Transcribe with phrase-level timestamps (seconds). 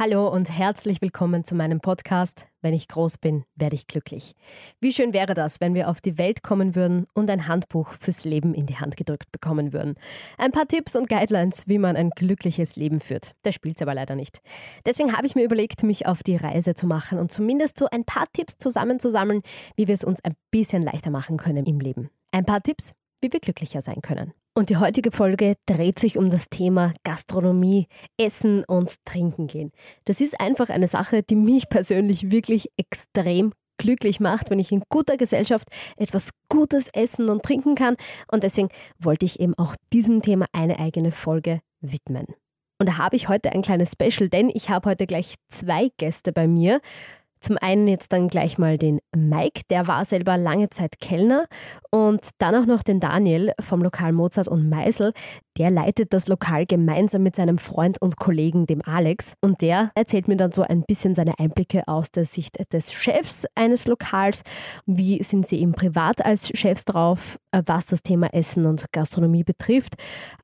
[0.00, 2.46] Hallo und herzlich willkommen zu meinem Podcast.
[2.62, 4.34] Wenn ich groß bin, werde ich glücklich.
[4.80, 8.24] Wie schön wäre das, wenn wir auf die Welt kommen würden und ein Handbuch fürs
[8.24, 9.96] Leben in die Hand gedrückt bekommen würden.
[10.38, 13.32] Ein paar Tipps und Guidelines, wie man ein glückliches Leben führt.
[13.42, 14.40] Das spielt aber leider nicht.
[14.86, 18.06] Deswegen habe ich mir überlegt, mich auf die Reise zu machen und zumindest so ein
[18.06, 19.42] paar Tipps zusammenzusammeln,
[19.76, 22.08] wie wir es uns ein bisschen leichter machen können im Leben.
[22.32, 24.32] Ein paar Tipps, wie wir glücklicher sein können.
[24.54, 27.86] Und die heutige Folge dreht sich um das Thema Gastronomie,
[28.18, 29.70] Essen und Trinken gehen.
[30.06, 34.82] Das ist einfach eine Sache, die mich persönlich wirklich extrem glücklich macht, wenn ich in
[34.90, 37.96] guter Gesellschaft etwas Gutes essen und trinken kann.
[38.30, 42.26] Und deswegen wollte ich eben auch diesem Thema eine eigene Folge widmen.
[42.78, 46.32] Und da habe ich heute ein kleines Special, denn ich habe heute gleich zwei Gäste
[46.32, 46.80] bei mir.
[47.40, 51.46] Zum einen jetzt dann gleich mal den Mike, der war selber lange Zeit Kellner
[51.90, 55.12] und dann auch noch den Daniel vom Lokal Mozart und Meisel.
[55.58, 59.34] Der leitet das Lokal gemeinsam mit seinem Freund und Kollegen, dem Alex.
[59.42, 63.46] Und der erzählt mir dann so ein bisschen seine Einblicke aus der Sicht des Chefs
[63.54, 64.42] eines Lokals.
[64.86, 69.94] Wie sind sie eben privat als Chefs drauf, was das Thema Essen und Gastronomie betrifft.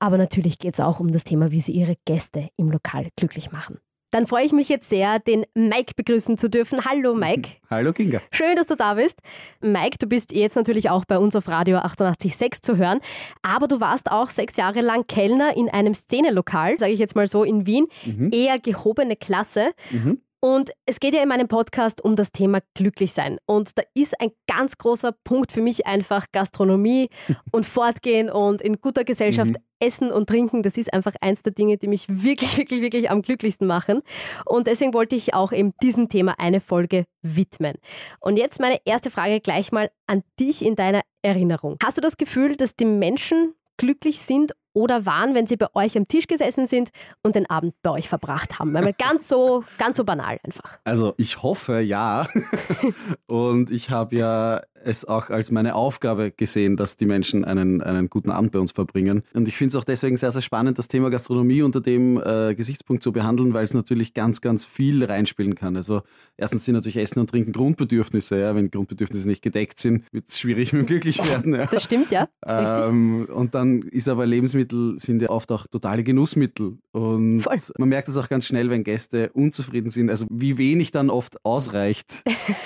[0.00, 3.52] Aber natürlich geht es auch um das Thema, wie sie ihre Gäste im Lokal glücklich
[3.52, 3.78] machen.
[4.16, 6.86] Dann freue ich mich jetzt sehr, den Mike begrüßen zu dürfen.
[6.86, 7.50] Hallo Mike.
[7.68, 8.22] Hallo Kinga.
[8.30, 9.20] Schön, dass du da bist.
[9.60, 13.00] Mike, du bist jetzt natürlich auch bei uns auf Radio 88.6 zu hören,
[13.42, 17.26] aber du warst auch sechs Jahre lang Kellner in einem Szenelokal, sage ich jetzt mal
[17.26, 17.88] so, in Wien.
[18.06, 18.30] Mhm.
[18.32, 19.72] Eher gehobene Klasse.
[19.90, 20.22] Mhm.
[20.40, 23.38] Und es geht ja in meinem Podcast um das Thema Glücklichsein.
[23.46, 27.08] Und da ist ein ganz großer Punkt für mich einfach Gastronomie
[27.52, 29.56] und Fortgehen und in guter Gesellschaft mhm.
[29.80, 30.62] Essen und Trinken.
[30.62, 34.02] Das ist einfach eins der Dinge, die mich wirklich, wirklich, wirklich am glücklichsten machen.
[34.44, 37.74] Und deswegen wollte ich auch eben diesem Thema eine Folge widmen.
[38.20, 41.76] Und jetzt meine erste Frage gleich mal an dich in deiner Erinnerung.
[41.82, 45.96] Hast du das Gefühl, dass die Menschen glücklich sind oder waren, wenn sie bei euch
[45.96, 46.90] am Tisch gesessen sind
[47.22, 48.74] und den Abend bei euch verbracht haben?
[48.74, 50.78] Weil ganz so, ganz so banal einfach.
[50.84, 52.28] Also ich hoffe ja.
[53.26, 58.08] und ich habe ja es auch als meine Aufgabe gesehen, dass die Menschen einen, einen
[58.08, 59.22] guten Abend bei uns verbringen.
[59.34, 62.54] Und ich finde es auch deswegen sehr, sehr spannend, das Thema Gastronomie unter dem äh,
[62.54, 65.76] Gesichtspunkt zu behandeln, weil es natürlich ganz, ganz viel reinspielen kann.
[65.76, 66.02] Also
[66.36, 68.38] erstens sind natürlich Essen und Trinken Grundbedürfnisse.
[68.38, 68.54] Ja?
[68.54, 71.54] Wenn Grundbedürfnisse nicht gedeckt sind, wird es schwierig mit dem Glücklichwerden.
[71.54, 71.66] Ja?
[71.66, 72.28] Das stimmt, ja.
[72.46, 76.78] Ähm, und dann ist aber Lebensmittel sind ja oft auch totale Genussmittel.
[76.92, 77.58] Und Voll.
[77.78, 81.44] man merkt es auch ganz schnell, wenn Gäste unzufrieden sind, also wie wenig dann oft
[81.44, 82.22] ausreicht,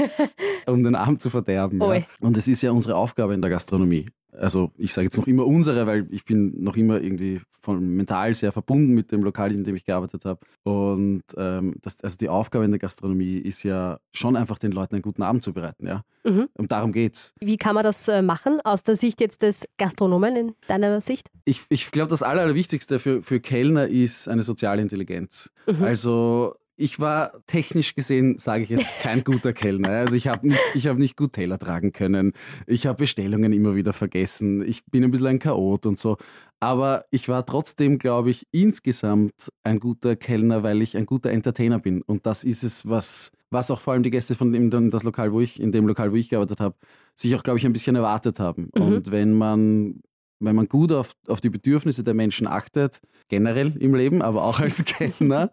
[0.66, 1.81] um den Abend zu verderben.
[1.81, 2.02] Ja?
[2.21, 4.06] Und es ist ja unsere Aufgabe in der Gastronomie.
[4.32, 8.34] Also ich sage jetzt noch immer unsere, weil ich bin noch immer irgendwie von mental
[8.34, 10.41] sehr verbunden mit dem Lokal, in dem ich gearbeitet habe.
[10.62, 14.94] Und ähm, das, also die Aufgabe in der Gastronomie ist ja schon einfach den Leuten
[14.94, 15.87] einen guten Abend zu bereiten.
[15.87, 16.04] Ja?
[16.25, 16.49] Mhm.
[16.54, 17.34] Und darum geht's.
[17.41, 21.28] Wie kann man das äh, machen aus der Sicht jetzt des Gastronomen in deiner Sicht?
[21.44, 25.50] Ich, ich glaube, das Allerwichtigste für, für Kellner ist eine soziale Intelligenz.
[25.66, 25.82] Mhm.
[25.82, 29.91] Also ich war technisch gesehen, sage ich jetzt, kein guter Kellner.
[29.91, 32.32] Also ich habe nicht, hab nicht gut Teller tragen können.
[32.66, 34.66] Ich habe Bestellungen immer wieder vergessen.
[34.66, 36.16] Ich bin ein bisschen ein Chaot und so.
[36.58, 41.78] Aber ich war trotzdem, glaube ich, insgesamt ein guter Kellner, weil ich ein guter Entertainer
[41.78, 42.00] bin.
[42.00, 45.32] Und das ist es, was, was auch vor allem die Gäste von dem das Lokal,
[45.32, 46.76] wo ich, in dem Lokal, wo ich gearbeitet habe,
[47.14, 48.70] sich auch, glaube ich, ein bisschen erwartet haben.
[48.74, 48.82] Mhm.
[48.82, 50.00] Und wenn man
[50.40, 54.60] wenn man gut auf, auf die Bedürfnisse der Menschen achtet, generell im Leben, aber auch
[54.60, 55.50] als Kellner,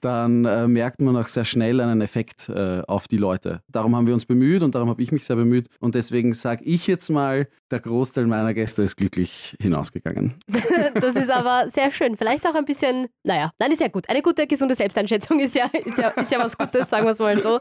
[0.00, 3.62] dann äh, merkt man auch sehr schnell einen Effekt äh, auf die Leute.
[3.68, 5.68] Darum haben wir uns bemüht und darum habe ich mich sehr bemüht.
[5.80, 10.34] Und deswegen sage ich jetzt mal, der Großteil meiner Gäste ist glücklich hinausgegangen.
[10.94, 12.16] das ist aber sehr schön.
[12.16, 14.08] Vielleicht auch ein bisschen, naja, nein, ist ja gut.
[14.08, 17.18] Eine gute, gesunde Selbsteinschätzung ist ja, ist ja, ist ja was Gutes, sagen wir es
[17.18, 17.60] mal so.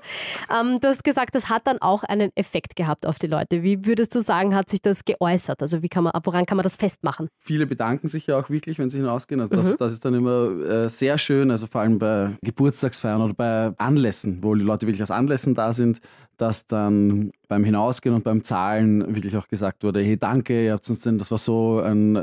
[0.50, 3.62] Ähm, du hast gesagt, das hat dann auch einen Effekt gehabt auf die Leute.
[3.64, 5.62] Wie würdest du sagen, hat sich das geäußert?
[5.62, 7.30] Also wie kann man, woran kann man das festmachen?
[7.38, 9.40] Viele bedanken sich ja auch wirklich, wenn sie hinausgehen.
[9.40, 9.78] Also das, mhm.
[9.78, 14.44] das ist dann immer äh, sehr schön, also vor allem bei Geburtstagsfeiern oder bei Anlässen,
[14.44, 16.02] wo die Leute wirklich aus Anlässen da sind,
[16.40, 20.90] dass dann beim Hinausgehen und beim Zahlen wirklich auch gesagt wurde, hey danke, ihr habt
[20.90, 22.18] uns denn, das war so ein,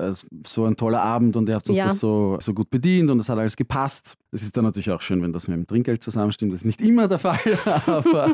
[0.47, 1.85] so ein toller Abend und ihr habt uns ja.
[1.85, 4.15] das so, so gut bedient und das hat alles gepasst.
[4.33, 6.53] Es ist dann natürlich auch schön, wenn das mit dem Trinkgeld zusammenstimmt.
[6.53, 7.39] Das ist nicht immer der Fall,
[7.87, 8.31] aber,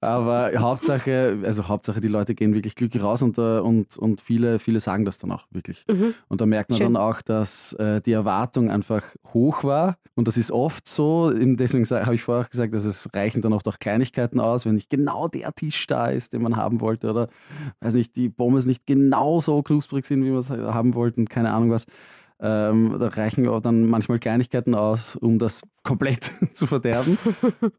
[0.00, 4.58] aber Hauptsache, also Hauptsache die Leute gehen wirklich glücklich raus und, äh, und, und viele,
[4.58, 5.84] viele sagen das dann auch wirklich.
[5.88, 6.14] Mhm.
[6.28, 6.94] Und da merkt man schön.
[6.94, 9.02] dann auch, dass äh, die Erwartung einfach
[9.32, 13.06] hoch war und das ist oft so, deswegen habe ich vorher auch gesagt, dass es
[13.14, 16.56] reichen dann oft auch Kleinigkeiten aus, wenn nicht genau der Tisch da ist, den man
[16.56, 17.28] haben wollte oder
[17.80, 21.52] weiß nicht, die Pommes nicht genau so knusprig sind, wie wir es haben wollten, keine
[21.52, 21.86] Ahnung was
[22.38, 27.16] Ähm, da reichen auch dann manchmal Kleinigkeiten aus, um das komplett zu verderben.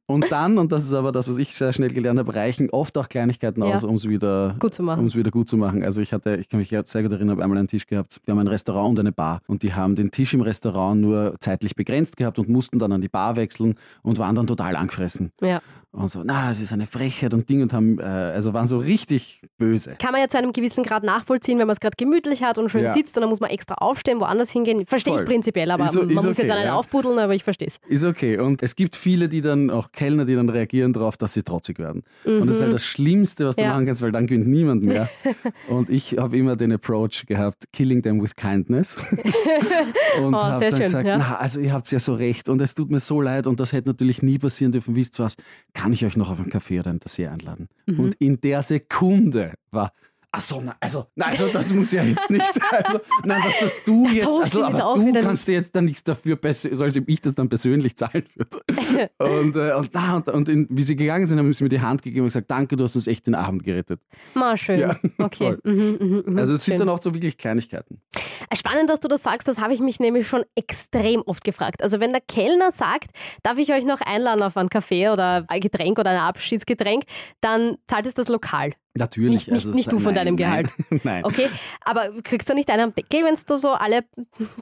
[0.07, 2.97] Und dann, und das ist aber das, was ich sehr schnell gelernt habe, reichen oft
[2.97, 3.87] auch Kleinigkeiten aus, Ja.
[3.87, 5.13] um es wieder Gut zu machen.
[5.13, 5.83] wieder gut zu machen.
[5.83, 8.19] Also ich hatte, ich kann mich sehr gut erinnern, habe einmal einen Tisch gehabt.
[8.25, 11.35] Wir haben ein Restaurant und eine Bar und die haben den Tisch im Restaurant nur
[11.39, 15.31] zeitlich begrenzt gehabt und mussten dann an die Bar wechseln und waren dann total angefressen.
[15.39, 15.61] Ja.
[15.97, 18.77] Und so, na, es ist eine Frechheit und Ding und haben, äh, also waren so
[18.77, 19.95] richtig böse.
[19.99, 22.69] Kann man ja zu einem gewissen Grad nachvollziehen, wenn man es gerade gemütlich hat und
[22.69, 22.93] schön Ja.
[22.93, 24.85] sitzt und dann muss man extra aufstehen, woanders hingehen.
[24.85, 26.75] Verstehe ich prinzipiell, aber Ist man ist muss jetzt einen ja.
[26.75, 27.79] aufbuddeln, aber ich verstehe es.
[27.87, 28.37] Ist okay.
[28.37, 31.79] Und es gibt viele, die dann, auch Kellner, die dann reagieren darauf, dass sie trotzig
[31.79, 32.03] werden.
[32.25, 33.69] Und das ist halt das Schlimmste, was du Ja.
[33.69, 35.09] machen kannst, weil dann gewinnt niemand mehr.
[35.67, 38.97] und ich habe immer den Approach gehabt, killing them with kindness.
[40.21, 42.75] und Oh, habe dann schön, gesagt, na, also ihr habt ja so recht und es
[42.75, 44.95] tut mir so leid und das hätte natürlich nie passieren dürfen.
[44.95, 45.35] Wisst ihr was,
[45.73, 47.67] kann ich euch noch auf einen Kaffee oder ein Dessert einladen?
[47.85, 47.99] Mhm.
[47.99, 49.91] Und in der Sekunde war
[50.37, 52.43] Ach so, na, also, na, also das muss ja jetzt nicht.
[52.71, 55.85] Also, nein, dass das du jetzt, so also, aber auch du kannst dir jetzt dann
[55.85, 59.09] nichts dafür, besser- soll ich das dann persönlich zahlen würde.
[59.17, 62.03] und, äh, und, und, und in, wie sie gegangen sind, haben sie mir die Hand
[62.03, 63.99] gegeben und gesagt, danke, du hast uns echt den Abend gerettet.
[64.35, 64.79] Mal schön.
[64.79, 65.57] Ja, okay.
[65.63, 66.37] Mhm, mhm, mhm.
[66.37, 66.79] Also es sind Schön.
[66.81, 67.99] dann auch so wirklich Kleinigkeiten.
[68.55, 71.81] Spannend, dass du das sagst, das habe ich mich nämlich schon extrem oft gefragt.
[71.81, 73.09] Also wenn der Kellner sagt,
[73.41, 77.03] darf ich euch noch einladen auf einen Kaffee oder ein Getränk oder ein Abschiedsgetränk,
[77.41, 78.73] dann zahlt es das Lokal.
[78.97, 79.47] Natürlich.
[79.47, 80.69] Nicht- also, nicht du von nein, deinem nein, Gehalt.
[81.03, 81.23] Nein.
[81.25, 81.47] Okay,
[81.85, 84.01] aber kriegst du nicht einen Deckel, wenn du so alle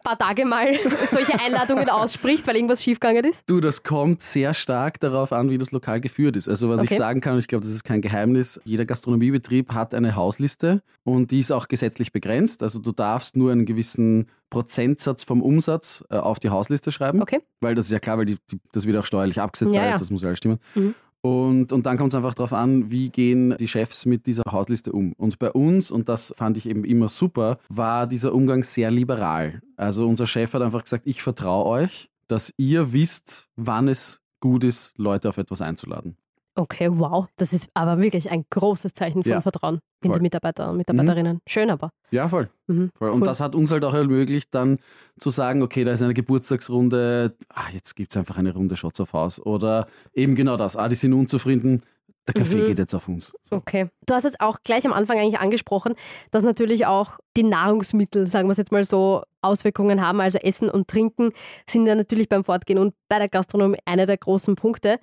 [0.04, 0.68] paar Tage mal
[1.08, 3.44] solche Einladungen aussprichst, weil irgendwas schiefgegangen ist?
[3.48, 6.48] Du, das kommt sehr stark darauf an, wie das Lokal geführt ist.
[6.50, 6.90] Also was Okay.
[6.92, 10.82] ich sagen kann, und ich glaube, das ist kein Geheimnis, jeder Gastronomiebetrieb hat eine Hausliste
[11.04, 12.64] und die ist auch gesetzlich begrenzt.
[12.64, 17.22] Also du darfst nur einen gewissen Prozentsatz vom Umsatz äh, auf die Hausliste schreiben.
[17.22, 17.40] Okay.
[17.62, 19.92] Weil das ist ja klar, weil die, die, das wird auch steuerlich abgesetzt, Ja, ja.
[19.92, 20.60] das muss ja alles stimmen.
[20.76, 20.96] Mhm.
[21.26, 24.92] Und, und dann kommt es einfach darauf an, wie gehen die Chefs mit dieser Hausliste
[24.92, 25.14] um.
[25.14, 29.60] Und bei uns, und das fand ich eben immer super, war dieser Umgang sehr liberal.
[29.76, 34.64] Also unser Chef hat einfach gesagt, ich vertraue euch, dass ihr wisst, wann es gut
[34.64, 36.16] ist, Leute auf etwas einzuladen.
[36.58, 37.28] Okay, wow.
[37.36, 40.20] Das ist aber wirklich ein großes Zeichen von Ja, Vertrauen in voll.
[40.20, 41.40] die Mitarbeiter und Mitarbeiterinnen.
[41.48, 41.90] Schön aber.
[42.12, 42.50] Ja, voll.
[42.68, 42.92] Mhm.
[42.98, 43.10] voll.
[43.10, 43.26] Und Cool.
[43.28, 44.80] das hat uns halt auch ermöglicht, dann
[45.20, 49.00] zu sagen, okay, da ist eine Geburtstagsrunde, ah, jetzt gibt es einfach eine Runde Shots
[49.02, 49.40] auf Haus.
[49.40, 51.84] Oder eben genau das, ah, die sind unzufrieden,
[52.28, 52.66] der Kaffee Mhm.
[52.68, 53.34] geht jetzt auf uns.
[53.44, 53.56] So.
[53.58, 53.88] Okay.
[54.08, 55.94] Du hast es auch gleich am Anfang eigentlich angesprochen,
[56.32, 60.22] dass natürlich auch die Nahrungsmittel, sagen wir es jetzt mal so, Auswirkungen haben.
[60.22, 61.30] Also Essen und Trinken
[61.70, 64.98] sind ja natürlich beim Fortgehen und bei der Gastronomie einer der großen Punkte.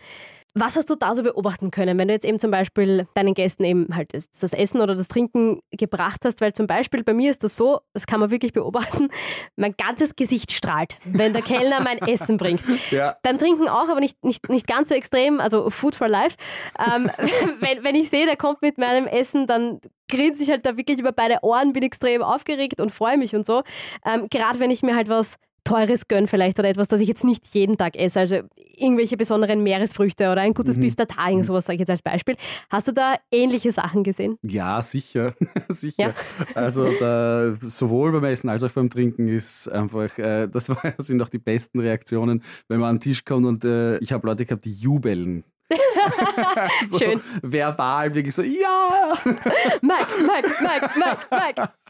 [0.55, 3.65] Was hast du da so beobachten können, wenn du jetzt eben zum Beispiel deinen Gästen
[3.65, 6.43] eben halt das Essen oder das Trinken gebracht hast?
[6.43, 9.09] Weil zum Beispiel bei mir ist das so, das kann man wirklich beobachten,
[9.57, 12.63] mein ganzes Gesicht strahlt, wenn der Kellner mein Essen bringt.
[12.91, 13.17] Ja.
[13.23, 16.37] Beim Trinken auch, aber nicht, nicht, nicht ganz so extrem, also Food for Life.
[16.79, 17.11] Ähm,
[17.61, 20.99] wenn, wenn ich sehe, der kommt mit meinem Essen, dann grinse ich halt da wirklich
[20.99, 23.63] über beide Ohren, bin extrem aufgeregt und freue mich und so.
[24.05, 27.25] Ähm, Gerade wenn ich mir halt was Teures gönne vielleicht oder etwas, das ich jetzt
[27.25, 28.41] nicht jeden Tag esse, also
[28.77, 32.37] irgendwelche besonderen Meeresfrüchte oder ein gutes Beef Tartarin, sowas sage ich jetzt als Beispiel.
[32.71, 34.39] Hast du da ähnliche Sachen gesehen?
[34.43, 35.35] Ja, sicher.
[35.69, 36.09] sicher.
[36.09, 36.15] Ja.
[36.55, 41.23] Also da, sowohl beim Essen als auch beim Trinken ist einfach, äh, das war, sind
[41.23, 44.47] auch die besten Reaktionen, wenn man an den Tisch kommt und äh, ich habe Leute
[44.47, 45.45] gehabt, die jubeln.
[46.87, 47.21] so Schön.
[47.43, 49.19] Verbal, wirklich so, ja!
[49.25, 51.69] Mike, Mike, Mike, Mike, Mike.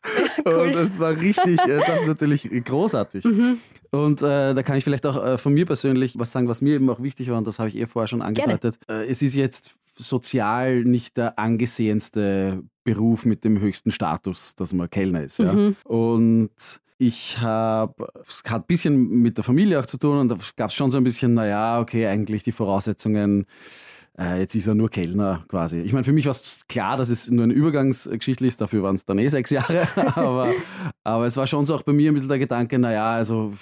[0.45, 0.55] Cool.
[0.55, 3.25] Und das war richtig, äh, das ist natürlich großartig.
[3.25, 3.59] Mhm.
[3.93, 6.75] Und äh, da kann ich vielleicht auch äh, von mir persönlich was sagen, was mir
[6.75, 8.79] eben auch wichtig war, und das habe ich eh vorher schon angedeutet.
[8.89, 14.91] Äh, es ist jetzt sozial nicht der angesehenste Beruf mit dem höchsten Status, dass man
[14.91, 15.39] Kellner ist.
[15.39, 15.53] Ja?
[15.53, 15.77] Mhm.
[15.85, 16.51] Und
[16.99, 20.71] ich habe, es hat ein bisschen mit der Familie auch zu tun und da gab
[20.71, 23.47] es schon so ein bisschen, naja, okay, eigentlich die Voraussetzungen,
[24.19, 25.79] äh, jetzt ist er nur Kellner quasi.
[25.81, 28.95] Ich meine, für mich war es klar, dass es nur eine Übergangsgeschichte ist, dafür waren
[28.95, 30.51] es dann eh sechs Jahre, aber,
[31.03, 33.55] aber es war schon so auch bei mir ein bisschen der Gedanke, naja, also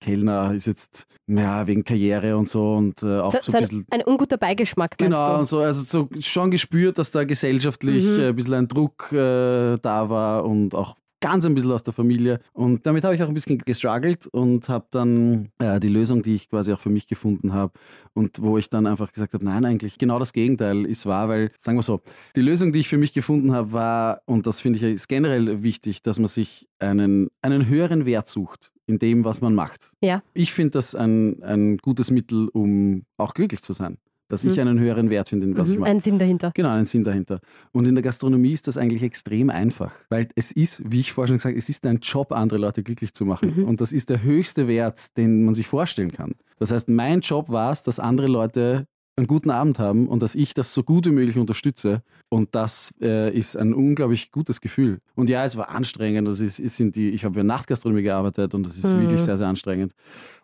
[0.00, 3.62] Kellner ist jetzt, ja, wegen Karriere und so und äh, auch So, so, so ein
[3.62, 3.86] bisschen...
[3.90, 8.20] ein unguter Beigeschmack, Genau, so, also so schon gespürt, dass da gesellschaftlich Mhm.
[8.20, 12.40] ein bisschen ein Druck äh, da war und auch ganz ein bisschen aus der Familie.
[12.52, 16.34] Und damit habe ich auch ein bisschen gestruggelt und habe dann äh, die Lösung, die
[16.34, 17.72] ich quasi auch für mich gefunden habe
[18.14, 21.50] und wo ich dann einfach gesagt habe, nein, eigentlich genau das Gegenteil ist wahr, weil,
[21.58, 22.00] sagen wir so,
[22.34, 25.62] die Lösung, die ich für mich gefunden habe, war, und das finde ich ist generell
[25.62, 29.92] wichtig, dass man sich einen, einen höheren Wert sucht in dem, was man macht.
[30.00, 30.22] Ja.
[30.32, 33.98] Ich finde das ein, ein gutes Mittel, um auch glücklich zu sein.
[34.28, 34.62] Dass ich Mhm.
[34.68, 35.90] einen höheren Wert finde, in was ich Mhm, mache.
[35.90, 36.50] ein Sinn dahinter.
[36.54, 37.40] Genau, einen Sinn dahinter.
[37.72, 41.28] Und in der Gastronomie ist das eigentlich extrem einfach, weil es ist, wie ich vorher
[41.28, 43.54] schon gesagt habe, es ist ein Job, andere Leute glücklich zu machen.
[43.56, 43.64] Mhm.
[43.64, 46.34] Und das ist der höchste Wert, den man sich vorstellen kann.
[46.58, 48.86] Das heißt, mein Job war es, dass andere Leute
[49.18, 52.02] einen guten Abend haben und dass ich das so gut wie möglich unterstütze.
[52.28, 54.98] Und das äh, ist ein unglaublich gutes Gefühl.
[55.14, 56.28] Und ja, es war anstrengend.
[56.28, 59.02] Das ist, ist die, ich habe ja Nachtgastronomie gearbeitet und das ist mhm.
[59.02, 59.92] wirklich sehr, sehr anstrengend.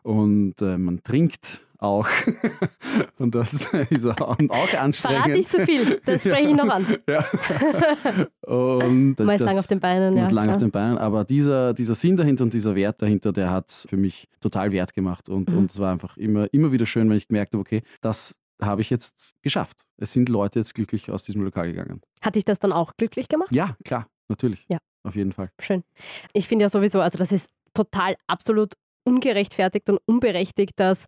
[0.03, 2.09] Und äh, man trinkt auch.
[3.19, 5.23] und das ist auch, auch anstrengend.
[5.23, 6.87] Verrat nicht zu so viel, das spreche ich noch an.
[7.09, 7.25] ja.
[8.43, 10.15] Und das, man ist lang auf den Beinen.
[10.15, 13.33] Man ist lang auf den Beinen, aber dieser, dieser Sinn dahinter und dieser Wert dahinter,
[13.33, 15.29] der hat es für mich total wert gemacht.
[15.29, 15.59] Und, mhm.
[15.59, 18.81] und es war einfach immer, immer wieder schön, wenn ich gemerkt habe, okay, das habe
[18.81, 19.83] ich jetzt geschafft.
[19.97, 22.01] Es sind Leute jetzt glücklich aus diesem Lokal gegangen.
[22.21, 23.53] Hat dich das dann auch glücklich gemacht?
[23.53, 24.65] Ja, klar, natürlich.
[24.69, 24.79] Ja.
[25.05, 25.51] Auf jeden Fall.
[25.59, 25.83] Schön.
[26.33, 28.75] Ich finde ja sowieso, also das ist total absolut
[29.05, 31.07] ungerechtfertigt und unberechtigt, dass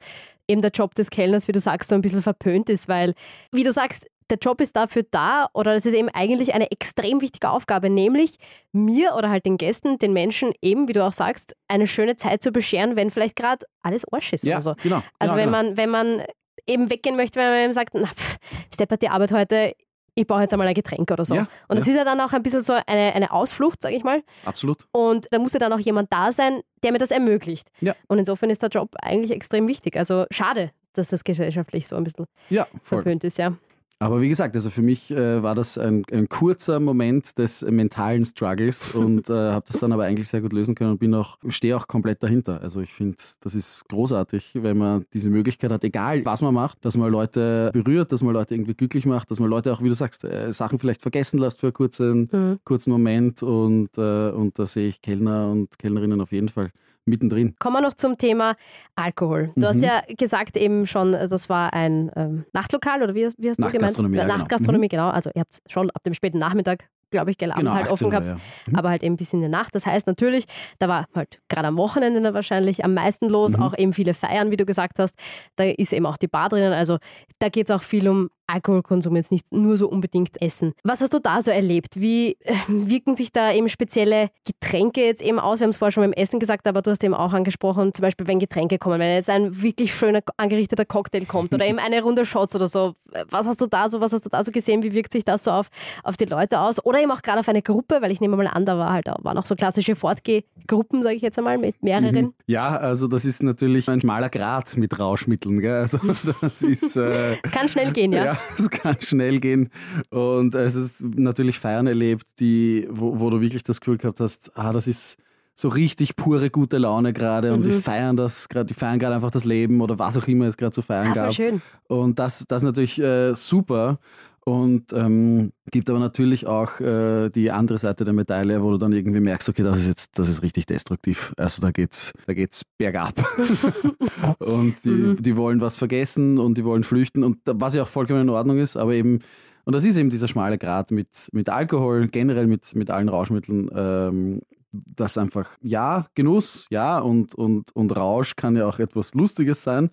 [0.49, 3.15] eben der Job des Kellners, wie du sagst, so ein bisschen verpönt ist, weil,
[3.53, 7.21] wie du sagst, der Job ist dafür da oder das ist eben eigentlich eine extrem
[7.21, 8.37] wichtige Aufgabe, nämlich
[8.73, 12.43] mir oder halt den Gästen, den Menschen eben, wie du auch sagst, eine schöne Zeit
[12.43, 14.75] zu bescheren, wenn vielleicht gerade alles Arsch ist ja, oder so.
[14.83, 15.63] Genau, also genau, wenn genau.
[15.63, 16.27] man, wenn man
[16.67, 18.37] eben weggehen möchte, wenn man eben sagt, na, pff,
[18.73, 19.75] steppert die Arbeit heute,
[20.15, 21.35] ich brauche jetzt einmal ein Getränk oder so.
[21.35, 21.93] Ja, und das ja.
[21.93, 24.23] ist ja dann auch ein bisschen so eine, eine Ausflucht, sage ich mal.
[24.45, 24.87] Absolut.
[24.93, 27.69] Und da muss ja dann auch jemand da sein, der mir das ermöglicht.
[27.81, 27.95] Ja.
[28.07, 29.97] Und insofern ist der Job eigentlich extrem wichtig.
[29.97, 33.55] Also schade, dass das gesellschaftlich so ein bisschen ja, verpönt ist, ja.
[34.01, 38.25] Aber wie gesagt, also für mich äh, war das ein, ein, kurzer Moment des mentalen
[38.25, 41.39] Struggles und äh, habe das dann aber eigentlich sehr gut lösen können und bin auch,
[41.49, 42.61] stehe auch komplett dahinter.
[42.61, 46.85] Also ich finde, das ist großartig, wenn man diese Möglichkeit hat, egal was man macht,
[46.85, 49.89] dass man Leute berührt, dass man Leute irgendwie glücklich macht, dass man Leute auch, wie
[49.89, 52.59] du sagst, äh, Sachen vielleicht vergessen lässt für einen kurzen, mhm.
[52.65, 56.71] kurzen Moment und, äh, und da sehe ich Kellner und Kellnerinnen auf jeden Fall
[57.07, 57.55] mittendrin.
[57.59, 58.57] Kommen wir noch zum Thema
[58.95, 59.53] Alkohol.
[59.55, 59.67] Du mhm.
[59.67, 63.67] hast ja gesagt eben schon, das war ein ähm, Nachtlokal oder wie, wie hast du
[63.67, 63.83] gemeint?
[63.83, 65.05] Nachtgastronomie, ja, Nachtgastronomie, genau.
[65.05, 65.15] genau.
[65.15, 68.11] Also ihr habt schon ab dem späten Nachmittag glaube ich, gell, Abend genau, halt offen
[68.11, 68.35] gehabt, ja.
[68.67, 68.77] mhm.
[68.77, 69.75] aber halt eben bis in der Nacht.
[69.77, 70.47] Das heißt natürlich,
[70.81, 73.63] da war halt gerade am Wochenende wahrscheinlich am meisten los, mhm.
[73.63, 75.15] auch eben viele Feiern, wie du gesagt hast.
[75.55, 76.99] Da ist eben auch die Bar drinnen, also
[77.39, 80.75] da geht es auch viel um Alkoholkonsum, jetzt nicht nur so unbedingt Essen.
[80.85, 82.01] Was hast du da so erlebt?
[82.01, 85.61] Wie äh, wirken sich da eben spezielle Getränke jetzt eben aus?
[85.61, 88.03] Wir haben es vorher schon beim Essen gesagt, aber du hast eben auch angesprochen, zum
[88.03, 92.03] Beispiel wenn Getränke kommen, wenn jetzt ein wirklich schöner angerichteter Cocktail kommt oder eben eine
[92.03, 92.95] Runde Shots oder so.
[93.31, 94.83] Was hast du da so, was hast du da so gesehen?
[94.83, 95.69] Wie wirkt sich das so auf,
[96.03, 96.85] auf die Leute aus?
[96.85, 99.07] Oder eben auch gerade auf eine Gruppe, weil ich nehme mal an, da war halt,
[99.07, 102.27] waren auch so klassische Fortgehgruppen, sage ich jetzt einmal, mit mehreren.
[102.27, 102.35] Mhm.
[102.47, 105.61] Ja, also das ist natürlich ein schmaler Grad mit Rauschmitteln.
[105.61, 105.73] Gell?
[105.73, 105.99] Also
[106.41, 106.97] das ist...
[106.97, 108.25] Äh, es kann schnell gehen, ja.
[108.25, 109.71] ja es kann schnell gehen.
[110.11, 114.53] Und es ist natürlich Feiern erlebt, die, wo, wo du wirklich das Gefühl gehabt hast,
[114.57, 115.19] ah, das ist
[115.57, 117.65] so richtig pure gute Laune gerade und mhm.
[117.65, 120.57] die feiern das gerade, die feiern gerade einfach das Leben oder was auch immer es
[120.57, 121.33] gerade zu feiern ah, gab.
[121.33, 121.63] Schön.
[121.87, 123.99] Und das, das ist natürlich äh, super.
[124.47, 128.93] Und ähm, gibt aber natürlich auch äh, die andere Seite der Medaille, wo du dann
[128.93, 131.33] irgendwie merkst, okay, das ist jetzt, das ist richtig destruktiv.
[131.39, 133.15] Also da geht's, da geht's bergab.
[134.41, 135.23] und die, mhm.
[135.23, 137.25] die wollen was vergessen und die wollen flüchten.
[137.25, 139.21] Und was ja auch vollkommen in Ordnung ist, aber eben,
[139.65, 143.71] und das ist eben dieser schmale Grad mit, mit Alkohol, generell mit, mit allen Rauschmitteln,
[143.75, 144.41] ähm,
[144.73, 149.89] das einfach, ja, Genuss, ja, und, und, und Rausch kann ja auch etwas Lustiges sein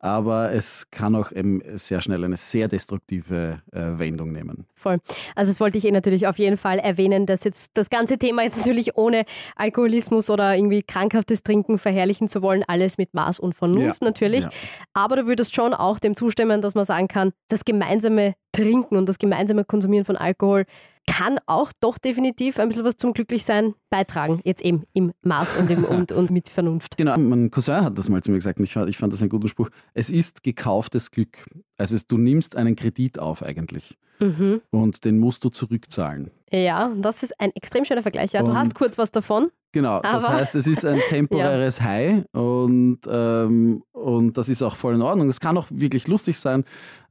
[0.00, 4.66] aber es kann auch eben sehr schnell eine sehr destruktive äh, Wendung nehmen.
[4.74, 4.98] Voll.
[5.36, 8.42] Also das wollte ich eh natürlich auf jeden Fall erwähnen, dass jetzt das ganze Thema
[8.42, 9.24] jetzt natürlich ohne
[9.56, 14.08] Alkoholismus oder irgendwie krankhaftes Trinken verherrlichen zu wollen, alles mit Maß und Vernunft ja.
[14.08, 14.44] natürlich.
[14.44, 14.50] Ja.
[14.94, 19.06] Aber du würdest schon auch dem zustimmen, dass man sagen kann, das gemeinsame Trinken und
[19.06, 20.64] das gemeinsame Konsumieren von Alkohol
[21.06, 24.40] kann auch doch definitiv ein bisschen was zum Glücklichsein beitragen.
[24.44, 26.96] Jetzt eben im Maß und, im, und, und mit Vernunft.
[26.96, 29.20] Genau, mein Cousin hat das mal zu mir gesagt und ich fand, ich fand das
[29.20, 29.70] einen guten Spruch.
[29.94, 31.44] Es ist gekauftes Glück.
[31.76, 34.60] Also du nimmst einen Kredit auf eigentlich mhm.
[34.70, 36.30] und den musst du zurückzahlen.
[36.52, 38.32] Ja, das ist ein extrem schöner Vergleich.
[38.32, 39.50] Ja, du und hast kurz was davon.
[39.72, 41.84] Genau, das heißt, es ist ein temporäres ja.
[41.84, 45.28] High und, ähm, und das ist auch voll in Ordnung.
[45.28, 46.64] Es kann auch wirklich lustig sein,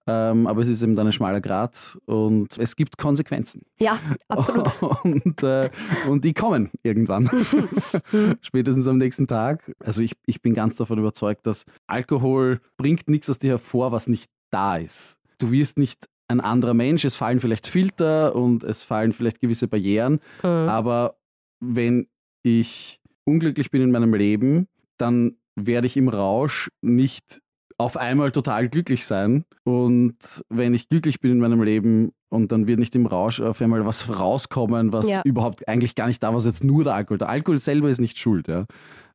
[0.10, 3.62] ähm, aber es ist eben dann ein schmaler Grat und es gibt Konsequenzen.
[3.80, 4.70] Ja, absolut.
[5.04, 5.70] Und, äh,
[6.08, 7.30] und die kommen irgendwann.
[8.42, 9.72] Spätestens am nächsten Tag.
[9.80, 14.08] Also ich, ich bin ganz davon überzeugt, dass Alkohol bringt nichts aus dir hervor, was
[14.08, 15.20] nicht da ist.
[15.38, 19.68] Du wirst nicht ein anderer Mensch, es fallen vielleicht Filter und es fallen vielleicht gewisse
[19.68, 20.50] Barrieren, mhm.
[20.50, 21.18] aber
[21.60, 22.08] wenn
[22.44, 27.42] ich unglücklich bin in meinem Leben, dann werde ich im Rausch nicht
[27.80, 29.46] auf einmal total glücklich sein.
[29.64, 30.18] Und
[30.50, 33.86] wenn ich glücklich bin in meinem Leben und dann wird nicht im Rausch auf einmal
[33.86, 35.22] was rauskommen, was ja.
[35.24, 37.18] überhaupt eigentlich gar nicht da war, was jetzt nur der Alkohol.
[37.18, 38.50] Der Alkohol selber ist nicht schuld.
[38.50, 38.66] Ja.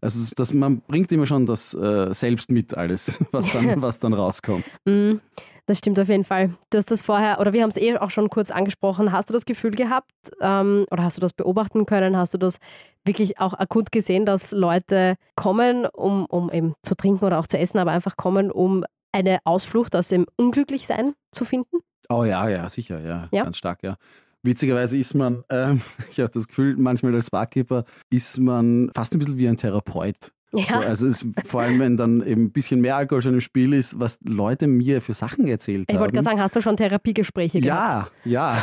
[0.01, 4.15] Also das, man bringt immer schon das äh, selbst mit alles, was dann, was dann
[4.15, 4.65] rauskommt.
[4.87, 5.17] Mm.
[5.67, 6.55] Das stimmt auf jeden Fall.
[6.69, 9.13] Du hast das vorher, oder wir haben es eh auch schon kurz angesprochen.
[9.13, 12.19] Hast du das Gefühl gehabt ähm, oder hast du das beobachten können?
[12.19, 12.59] Hast du das
[13.05, 17.59] wirklich auch akut gesehen, dass Leute kommen, um, um eben zu trinken oder auch zu
[17.59, 21.79] essen, aber einfach kommen, um eine Ausflucht aus dem Unglücklichsein zu finden?
[22.11, 23.45] Oh ja, ja, sicher, ja, Ja?
[23.45, 23.97] ganz stark, ja.
[24.43, 25.81] Witzigerweise ist man, ähm,
[26.11, 30.33] ich habe das Gefühl, manchmal als Barkeeper ist man fast ein bisschen wie ein Therapeut.
[30.55, 30.81] So, Ja.
[30.81, 33.99] also es, vor allem, wenn dann eben ein bisschen mehr Alkohol schon im Spiel ist,
[33.99, 36.01] was Leute mir für Sachen erzählt Ich haben.
[36.01, 38.13] wollte gerade sagen, hast du schon Therapiegespräche gehabt?
[38.25, 38.63] Ja, ja.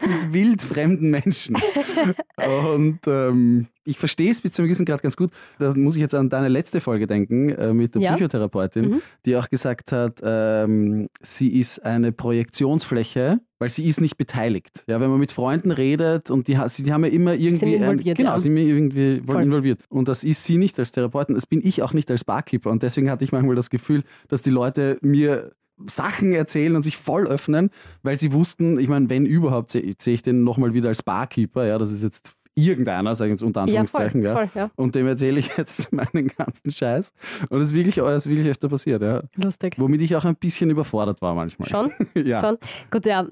[0.00, 1.56] Mit wildfremden Menschen.
[2.74, 5.30] Und ähm, ich verstehe es bis zu einem gewissen Grad ganz gut.
[5.58, 8.12] Da muss ich jetzt an deine letzte Folge denken äh, mit der Ja.
[8.12, 9.02] Psychotherapeutin, Mhm.
[9.26, 14.84] die auch gesagt hat, ähm, sie ist eine Projektionsfläche, weil sie ist nicht beteiligt.
[14.86, 17.56] Ja, wenn man mit Freunden redet und die, sie, die haben ja immer irgendwie...
[17.56, 18.38] Sind involviert, ein, genau, ja.
[18.38, 19.80] sind irgendwie voll involviert.
[19.88, 22.70] Und das ist sie nicht als Therapeutin, das bin ich auch nicht als Barkeeper.
[22.70, 25.52] Und deswegen hatte ich manchmal das Gefühl, dass die Leute mir
[25.86, 27.70] Sachen erzählen und sich voll öffnen,
[28.02, 31.66] weil sie wussten, ich meine, wenn überhaupt, sehe sehe ich den nochmal wieder als Barkeeper,
[31.66, 32.34] ja, das ist jetzt
[32.66, 34.32] irgendeiner, sage ich jetzt unter Ja, voll, Anführungszeichen, ja.
[34.34, 34.70] voll, ja.
[34.76, 37.12] Und dem erzähle ich jetzt meinen ganzen Scheiß.
[37.48, 39.22] Und das ist wirklich, das ist wirklich öfter passiert, ja.
[39.36, 39.74] Lustig.
[39.78, 41.68] Womit ich auch ein bisschen überfordert war manchmal.
[41.68, 41.92] Schon?
[42.14, 42.40] ja.
[42.40, 42.58] Schon?
[42.90, 43.26] Gut, ja,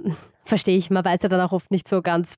[0.44, 0.90] verstehe ich.
[0.90, 2.36] Man weiß ja dann auch oft nicht so ganz,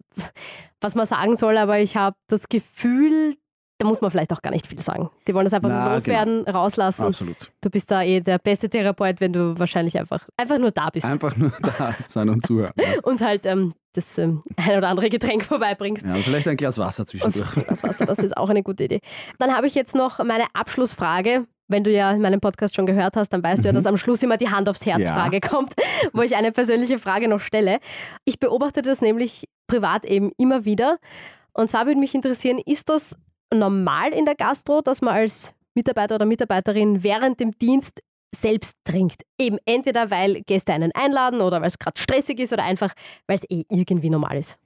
[0.81, 3.37] was man sagen soll, aber ich habe das Gefühl,
[3.79, 5.09] da muss man vielleicht auch gar nicht viel sagen.
[5.27, 7.07] Die wollen das einfach Na, nur loswerden, rauslassen.
[7.07, 7.53] Absolut.
[7.61, 11.07] Du bist da eh der beste Therapeut, wenn du wahrscheinlich einfach, einfach nur da bist
[11.07, 12.73] Einfach nur da sein und zuhören.
[12.77, 12.87] Ja.
[13.05, 16.05] und halt ähm, das ähm, ein oder andere Getränk vorbeibringst.
[16.05, 17.49] Ja, und vielleicht ein Glas Wasser zwischendurch.
[17.69, 19.01] das Wasser, das ist auch eine gute Idee.
[19.39, 21.47] Dann habe ich jetzt noch meine Abschlussfrage.
[21.71, 23.99] Wenn du ja in meinem Podcast schon gehört hast, dann weißt du ja, dass am
[23.99, 25.05] Schluss immer die Hand aufs Herz Mhm.
[25.05, 25.15] Ja.
[25.15, 25.75] Frage kommt,
[26.13, 27.79] wo ich eine persönliche Frage noch stelle.
[28.25, 30.99] Ich beobachte das nämlich privat eben immer wieder.
[31.53, 33.17] Und zwar würde mich interessieren, ist das
[33.55, 38.01] normal in der Gastro, dass man als Mitarbeiter oder Mitarbeiterin während dem Dienst
[38.35, 39.23] selbst trinkt?
[39.41, 42.93] Eben entweder, weil Gäste einen einladen oder weil es gerade stressig ist oder einfach,
[43.27, 44.59] weil es eh irgendwie normal ist.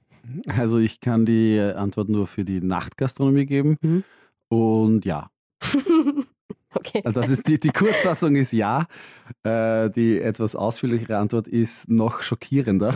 [0.47, 3.77] Also ich kann die Antwort nur für die Nachtgastronomie geben.
[3.81, 4.03] Mhm.
[4.49, 5.29] Und ja,
[6.75, 7.01] Okay.
[7.05, 8.87] Also das ist die, die Kurzfassung ist ja.
[9.43, 12.95] Äh, die etwas ausführlichere Antwort ist noch schockierender.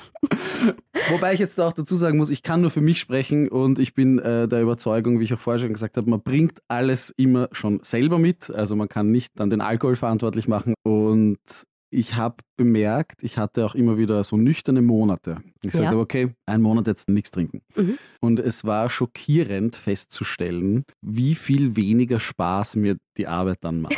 [1.10, 3.94] Wobei ich jetzt auch dazu sagen muss, ich kann nur für mich sprechen und ich
[3.94, 7.48] bin äh, der Überzeugung, wie ich auch vorher schon gesagt habe, man bringt alles immer
[7.52, 8.50] schon selber mit.
[8.50, 10.74] Also man kann nicht dann den Alkohol verantwortlich machen.
[10.82, 11.38] Und
[11.90, 15.38] ich habe bemerkt, ich hatte auch immer wieder so nüchterne Monate.
[15.62, 16.00] Ich sagte, Ja.
[16.00, 17.62] okay, einen Monat jetzt nichts trinken.
[17.76, 17.98] Mhm.
[18.20, 23.94] Und es war schockierend festzustellen, wie viel weniger Spaß mir die Arbeit dann macht.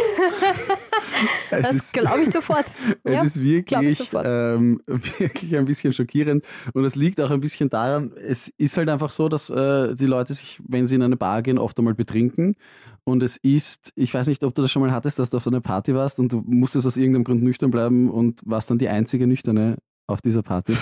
[1.51, 2.67] Das glaube ich sofort.
[3.05, 3.23] es ja.
[3.23, 6.45] ist wirklich, ähm, wirklich ein bisschen schockierend.
[6.73, 10.07] Und es liegt auch ein bisschen daran, es ist halt einfach so, dass äh, die
[10.07, 12.57] Leute sich, wenn sie in eine Bar gehen, oft einmal betrinken.
[13.05, 15.47] Und es ist, ich weiß nicht, ob du das schon mal hattest, dass du auf
[15.47, 18.89] einer Party warst und du musstest aus irgendeinem Grund nüchtern bleiben und warst dann die
[18.89, 20.75] einzige Nüchterne auf dieser Party.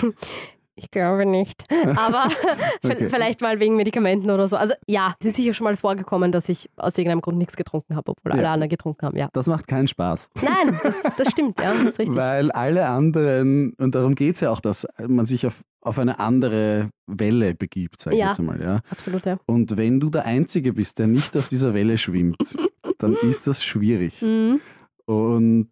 [0.75, 1.65] Ich glaube nicht.
[1.95, 2.27] Aber
[2.83, 3.09] Okay.
[3.09, 4.55] vielleicht mal wegen Medikamenten oder so.
[4.55, 7.95] Also ja, es ist sicher schon mal vorgekommen, dass ich aus irgendeinem Grund nichts getrunken
[7.95, 8.53] habe, obwohl alle Ja.
[8.53, 9.29] anderen getrunken haben, ja.
[9.33, 10.29] Das macht keinen Spaß.
[10.41, 12.15] Nein, das, das stimmt, ja, das ist richtig.
[12.17, 16.19] Weil alle anderen, und darum geht es ja auch, dass man sich auf, auf eine
[16.19, 18.27] andere Welle begibt, sage ich Ja.
[18.27, 18.61] jetzt einmal.
[18.61, 18.79] Ja.
[18.89, 19.37] Absolut, ja.
[19.45, 22.37] Und wenn du der Einzige bist, der nicht auf dieser Welle schwimmt,
[22.97, 24.21] dann ist das schwierig.
[24.21, 24.61] Mhm.
[25.05, 25.69] Und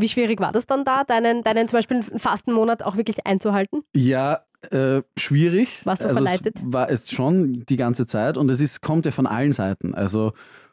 [0.00, 3.82] Wie schwierig war das dann da, deinen, deinen zum Beispiel Fastenmonat auch wirklich einzuhalten?
[3.94, 5.84] ja, äh, schwierig.
[5.84, 6.56] Warst du also verleitet?
[6.56, 9.94] Es war es schon die ganze Zeit und es ist, kommt ja von allen Seiten.
[9.94, 10.32] Also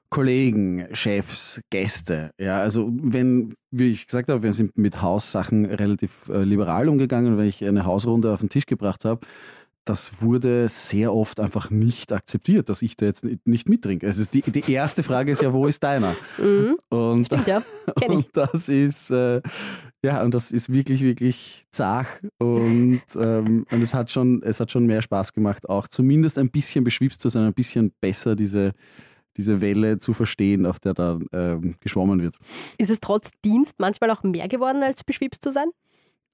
[0.10, 2.32] Kollegen, Chefs, Gäste.
[2.40, 7.38] Ja, also wenn, wie ich gesagt habe, wir sind mit Haussachen relativ äh, liberal umgegangen
[7.38, 9.26] wenn ich eine Hausrunde auf den Tisch gebracht habe,
[9.86, 14.08] das wurde sehr oft einfach nicht akzeptiert, dass ich da jetzt nicht- mittrinke.
[14.08, 16.16] Ist die, die erste Frage ist ja, wo ist deiner?
[16.40, 16.78] Mhm.
[16.90, 17.62] Und Stimmt, ja.
[18.00, 18.18] Kenn ich.
[18.18, 19.42] und das ist, äh,
[20.04, 22.08] ja, und das ist wirklich, wirklich zart.
[22.40, 26.50] Und, ähm, und es, hat schon, es hat schon mehr Spaß gemacht, auch zumindest ein
[26.50, 28.72] bisschen beschwipst zu sein, ein bisschen besser diese,
[29.38, 32.38] diese Welle zu verstehen, auf der da ähm, geschwommen wird.
[32.78, 35.68] Ist es trotz Dienst manchmal auch mehr geworden, als beschwipst zu sein?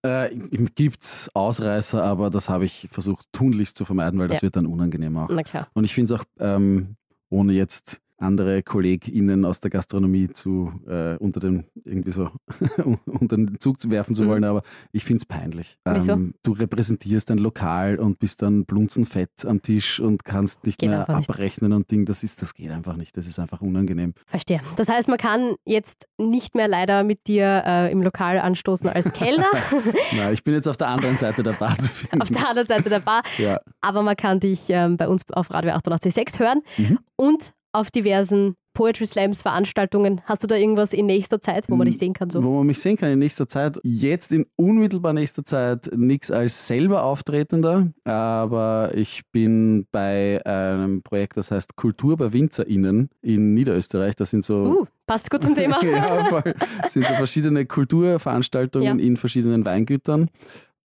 [0.03, 0.35] Äh,
[0.75, 4.43] Gibt es Ausreißer, aber das habe ich versucht tunlichst zu vermeiden, weil das Ja.
[4.43, 5.29] wird dann unangenehm auch.
[5.29, 5.67] Na klar.
[5.73, 6.95] Und ich finde es auch, ähm,
[7.29, 12.29] ohne jetzt andere KollegInnen aus der Gastronomie zu äh, unter den irgendwie so
[13.05, 14.27] unter den Zug zu werfen zu Mhm.
[14.27, 15.77] wollen, aber ich finde es peinlich.
[15.85, 20.89] Ähm, du repräsentierst ein Lokal und bist dann blunzenfett am Tisch und kannst nicht Geht
[20.89, 21.29] mehr einfach nicht.
[21.29, 22.05] abrechnen und Ding.
[22.05, 23.15] Das ist, das geht einfach nicht.
[23.17, 24.13] Das ist einfach unangenehm.
[24.27, 24.61] Verstehe.
[24.75, 29.11] Das heißt, man kann jetzt nicht mehr leider mit dir äh, im Lokal anstoßen als
[29.13, 29.47] Kellner,
[30.17, 32.21] Na, ich bin jetzt auf der anderen Seite der Bar zu finden.
[32.21, 33.59] auf der anderen Seite der Bar, ja.
[33.81, 36.99] aber man kann dich ähm, bei uns auf Radio 886 hören Mhm.
[37.15, 40.21] und auf diversen Poetry Slams Veranstaltungen.
[40.25, 42.29] Hast du da irgendwas in nächster Zeit, wo man dich sehen kann?
[42.29, 42.41] So?
[42.41, 43.77] Wo man mich sehen kann in nächster Zeit.
[43.83, 51.35] Jetzt in unmittelbar nächster Zeit nichts als selber Auftretender, aber ich bin bei einem Projekt,
[51.35, 54.15] das heißt Kultur bei WinzerInnen in Niederösterreich.
[54.15, 55.83] Das sind so Uh, Passt gut zum Thema.
[55.83, 56.41] ja,
[56.87, 59.05] sind so verschiedene Kulturveranstaltungen Ja.
[59.05, 60.29] in verschiedenen Weingütern.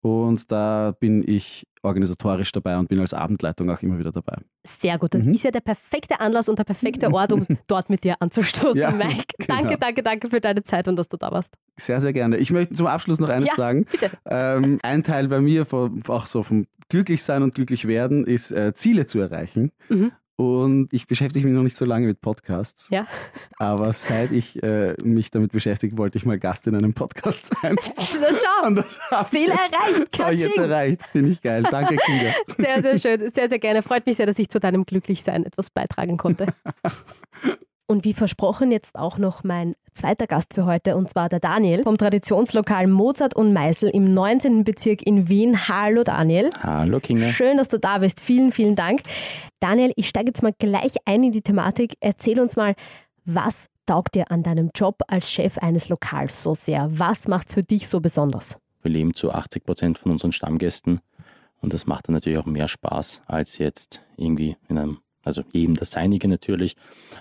[0.04, 4.36] Und da bin ich organisatorisch dabei und bin als Abendleitung auch immer wieder dabei.
[4.66, 5.14] Sehr gut.
[5.14, 5.32] Das Mhm.
[5.32, 8.90] ist ja der perfekte Anlass und der perfekte Ort, um dort mit dir anzustoßen, Ja,
[8.90, 9.24] Mike.
[9.38, 9.60] genau.
[9.62, 11.54] Danke, danke, danke für deine Zeit und dass du da warst.
[11.78, 12.36] Sehr, sehr gerne.
[12.36, 13.86] Ich möchte zum Abschluss noch eines Ja, sagen.
[13.90, 14.10] bitte.
[14.26, 19.06] Ähm, ein Teil bei mir, vom, auch so vom Glücklichsein und Glücklichwerden, ist äh, Ziele
[19.06, 19.72] zu erreichen.
[19.88, 20.12] Mhm.
[20.36, 22.90] Und ich beschäftige mich noch nicht so lange mit Podcasts.
[22.90, 23.06] Ja.
[23.58, 27.76] Aber seit ich äh, mich damit beschäftige, wollte ich mal Gast in einem Podcast sein.
[27.86, 30.08] Na schau, Und das Ziel jetzt, erreicht.
[30.10, 31.02] das hab ich jetzt erreicht.
[31.12, 31.62] Finde ich geil.
[31.62, 32.32] Danke, Kinga.
[32.58, 33.30] Sehr, sehr schön.
[33.30, 33.82] Sehr, sehr gerne.
[33.82, 36.46] Freut mich sehr, dass ich zu deinem Glücklichsein etwas beitragen konnte.
[37.86, 41.82] Und wie versprochen, jetzt auch noch mein zweiter Gast für heute, und zwar der Daniel
[41.82, 44.64] vom Traditionslokal Mozart und Meißel im 19.
[44.64, 45.68] Bezirk in Wien.
[45.68, 46.48] Hallo Daniel.
[46.62, 47.28] Hallo Kinga.
[47.28, 48.20] Schön, dass du da bist.
[48.20, 49.02] Vielen, vielen Dank.
[49.60, 51.96] Daniel, ich steige jetzt mal gleich ein in die Thematik.
[52.00, 52.74] Erzähl uns mal,
[53.26, 56.88] was taugt dir an deinem Job als Chef eines Lokals so sehr?
[56.90, 58.56] Was macht es für dich so besonders?
[58.82, 61.00] Wir leben zu 80 Prozent von unseren Stammgästen
[61.60, 65.74] und das macht dann natürlich auch mehr Spaß als jetzt irgendwie in einem, also jedem
[65.74, 66.76] das Seinige natürlich,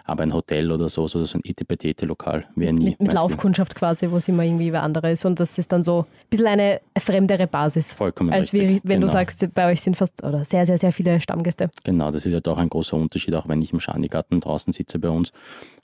[0.05, 2.85] aber ein Hotel oder so, so so ein Etepetete-Lokal wäre nie.
[2.91, 5.25] Mit, mit Laufkundschaft quasi, wo es immer irgendwie wer andere ist.
[5.25, 7.93] Und das ist dann so ein bisschen eine fremdere Basis.
[7.93, 8.81] Vollkommen Als wie, richtig.
[8.83, 9.13] wenn du Genau.
[9.13, 11.69] sagst, bei euch sind fast oder sehr, sehr, sehr viele Stammgäste.
[11.83, 14.99] Genau, das ist ja doch ein großer Unterschied, auch wenn ich im Schanigarten draußen sitze
[14.99, 15.31] bei uns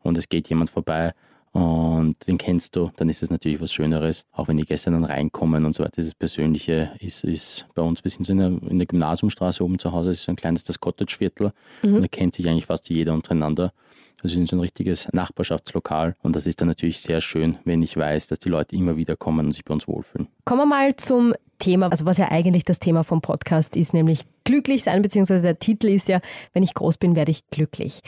[0.04, 1.14] und es geht jemand vorbei
[1.52, 5.04] und den kennst du, dann ist es natürlich was Schöneres, auch wenn die Gäste dann
[5.04, 6.02] reinkommen und so weiter.
[6.02, 9.80] Das Persönliche ist, ist bei uns, wir sind so in der, in der Gymnasiumstraße oben
[9.80, 12.90] zu Hause, das ist so ein kleines das Cottage-Viertel und da kennt sich eigentlich fast
[12.90, 13.74] jeder untereinander.
[14.22, 17.82] Also wir sind so ein richtiges Nachbarschaftslokal und das ist dann natürlich sehr schön, wenn
[17.82, 20.28] ich weiß, dass die Leute immer wieder kommen und sich bei uns wohlfühlen.
[20.44, 24.26] Kommen wir mal zum Thema, also was ja eigentlich das Thema vom Podcast ist, nämlich
[24.44, 26.20] glücklich sein, beziehungsweise der Titel ist ja,
[26.54, 28.02] wenn ich groß bin, werde ich glücklich.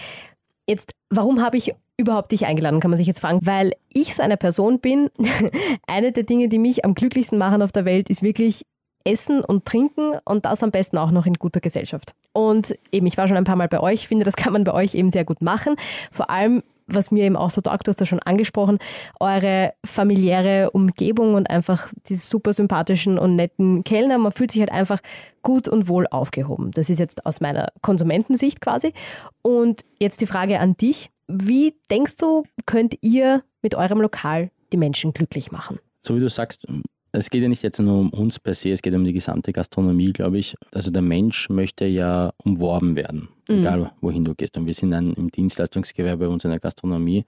[0.68, 4.24] Jetzt, warum habe ich überhaupt dich eingeladen, kann man sich jetzt fragen, weil ich so
[4.24, 5.10] eine Person bin.
[5.88, 8.64] eine der Dinge, die mich am glücklichsten machen auf der Welt, ist wirklich
[9.04, 12.14] Essen und Trinken und das am besten auch noch in guter Gesellschaft.
[12.34, 14.74] Und eben, ich war schon ein paar Mal bei euch, finde, das kann man bei
[14.74, 15.76] euch eben sehr gut machen.
[16.12, 18.80] Vor allem, was mir eben auch so taugt, du hast das schon angesprochen,
[19.20, 24.18] eure familiäre Umgebung und einfach diese super sympathischen und netten Kellner.
[24.18, 25.00] Man fühlt sich halt einfach
[25.42, 26.72] gut und wohl aufgehoben.
[26.72, 28.94] Das ist jetzt aus meiner Konsumentensicht quasi.
[29.42, 31.10] Und jetzt die Frage an dich.
[31.32, 35.80] Wie denkst du, könnt ihr mit eurem Lokal die Menschen glücklich machen?
[36.02, 36.65] so wie du sagst,
[37.13, 39.52] es geht ja nicht jetzt nur um uns per se, es geht um die gesamte
[39.52, 40.56] Gastronomie, glaube ich.
[40.72, 44.56] Also der Mensch möchte ja umworben werden, egal wohin du gehst.
[44.56, 47.26] Und wir sind ein, im Dienstleistungsgewerbe bei uns in der Gastronomie.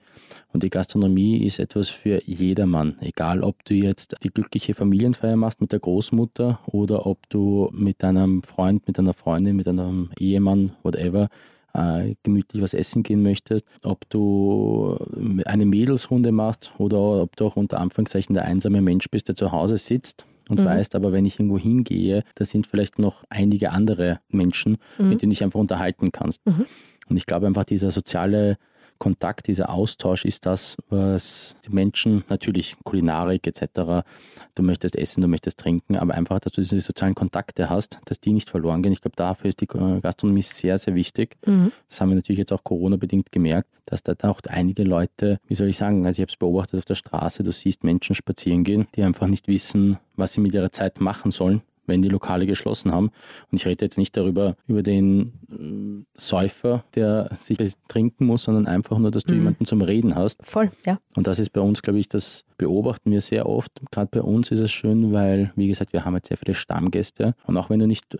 [0.54, 2.96] Und die Gastronomie ist etwas für jedermann.
[3.02, 8.02] Egal, ob du jetzt die glückliche Familienfeier machst mit der Großmutter oder ob du mit
[8.02, 11.28] deinem Freund, mit deiner Freundin, mit deinem Ehemann, whatever,
[11.74, 14.96] äh, gemütlich was essen gehen möchtest, ob du
[15.44, 19.52] eine Mädelsrunde machst oder ob du auch unter Anführungszeichen der einsame Mensch bist, der zu
[19.52, 24.20] Hause sitzt und weißt, aber wenn ich irgendwo hingehe, da sind vielleicht noch einige andere
[24.30, 24.76] Menschen,
[25.08, 26.42] mit denen ich einfach unterhalten kannst.
[27.08, 28.56] Und ich glaube einfach, dieser soziale
[28.98, 34.04] Kontakt, dieser Austausch ist das, was die Menschen, natürlich Kulinarik etc.,
[34.54, 38.20] du möchtest essen, du möchtest trinken, aber einfach, dass du diese sozialen Kontakte hast, dass
[38.20, 38.92] die nicht verloren gehen.
[38.92, 41.36] Ich glaube, dafür ist die Gastronomie sehr, sehr wichtig.
[41.88, 45.68] Das haben wir natürlich jetzt auch Corona-bedingt gemerkt, dass da auch einige Leute, wie soll
[45.68, 48.86] ich sagen, also ich habe es beobachtet auf der Straße, du siehst Menschen spazieren gehen,
[48.94, 52.92] die einfach nicht wissen, was sie mit ihrer Zeit machen sollen wenn die Lokale geschlossen
[52.92, 53.10] haben.
[53.50, 58.66] Und ich rede jetzt nicht darüber, über den mm, Säufer, der sich trinken muss, sondern
[58.66, 60.44] einfach nur, dass du jemanden zum Reden hast.
[60.44, 60.98] Voll, ja.
[61.16, 63.70] Und das ist bei uns, glaube ich, das beobachten wir sehr oft.
[63.90, 67.34] Gerade bei uns ist es schön, weil, wie gesagt, wir haben jetzt sehr viele Stammgäste.
[67.46, 68.18] Und auch wenn du nicht äh,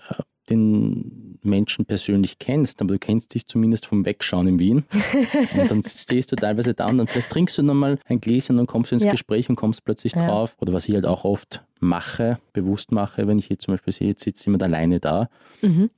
[0.51, 4.85] den Menschen persönlich kennst, aber du kennst dich zumindest vom Wegschauen in Wien.
[5.59, 8.67] und dann stehst du teilweise da und dann vielleicht trinkst du nochmal ein Gläschen und
[8.67, 9.13] kommst ins Ja.
[9.13, 10.27] Gespräch und kommst plötzlich Ja.
[10.27, 10.55] drauf.
[10.61, 14.09] Oder was ich halt auch oft mache, bewusst mache, wenn ich jetzt zum Beispiel sehe,
[14.09, 15.29] jetzt sitzt jemand alleine da,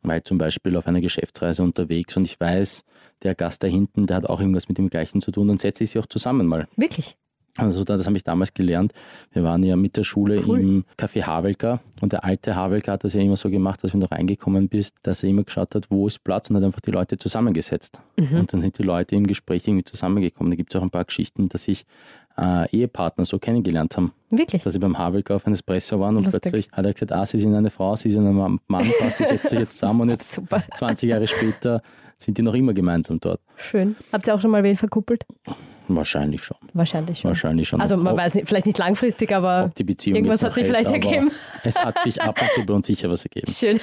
[0.02, 2.84] weil zum Beispiel auf einer Geschäftsreise unterwegs und ich weiß,
[3.22, 5.84] der Gast da hinten, der hat auch irgendwas mit dem Gleichen zu tun, dann setze
[5.84, 6.68] ich sie auch zusammen mal.
[6.76, 7.16] Wirklich.
[7.58, 8.92] Also das habe ich damals gelernt.
[9.32, 10.60] Wir waren ja mit der Schule Cool.
[10.60, 14.00] im Café Havelka und der alte Havelka hat das ja immer so gemacht, dass wenn
[14.00, 16.90] du reingekommen bist, dass er immer geschaut hat, wo ist Platz und hat einfach die
[16.90, 17.98] Leute zusammengesetzt.
[18.18, 20.50] Und dann sind die Leute im Gespräch irgendwie zusammengekommen.
[20.50, 21.86] Da gibt es auch ein paar Geschichten, dass ich
[22.38, 24.12] äh, Ehepartner so kennengelernt haben.
[24.30, 24.62] Wirklich?
[24.62, 26.42] Dass sie beim Havelk auf ein Espresso waren und Lustig.
[26.42, 28.60] plötzlich hat er gesagt, ah, sie sind eine Frau, sie sind ein Mann,
[28.98, 30.62] passt, die setzt sich jetzt zusammen und jetzt Super.
[30.74, 31.82] 20 Jahre später
[32.18, 33.40] sind die noch immer gemeinsam dort.
[33.56, 33.96] Schön.
[34.12, 35.24] Habt ihr auch schon mal wen verkuppelt?
[35.88, 36.56] Wahrscheinlich schon.
[36.72, 37.28] Wahrscheinlich schon.
[37.28, 37.80] Wahrscheinlich schon.
[37.80, 40.66] Also man ob, weiß nicht, vielleicht nicht langfristig, aber ob die Beziehung irgendwas hat sich
[40.66, 41.30] vielleicht hält, ergeben.
[41.62, 43.52] Es hat sich ab und zu bei uns sicher was ergeben.
[43.52, 43.80] schön.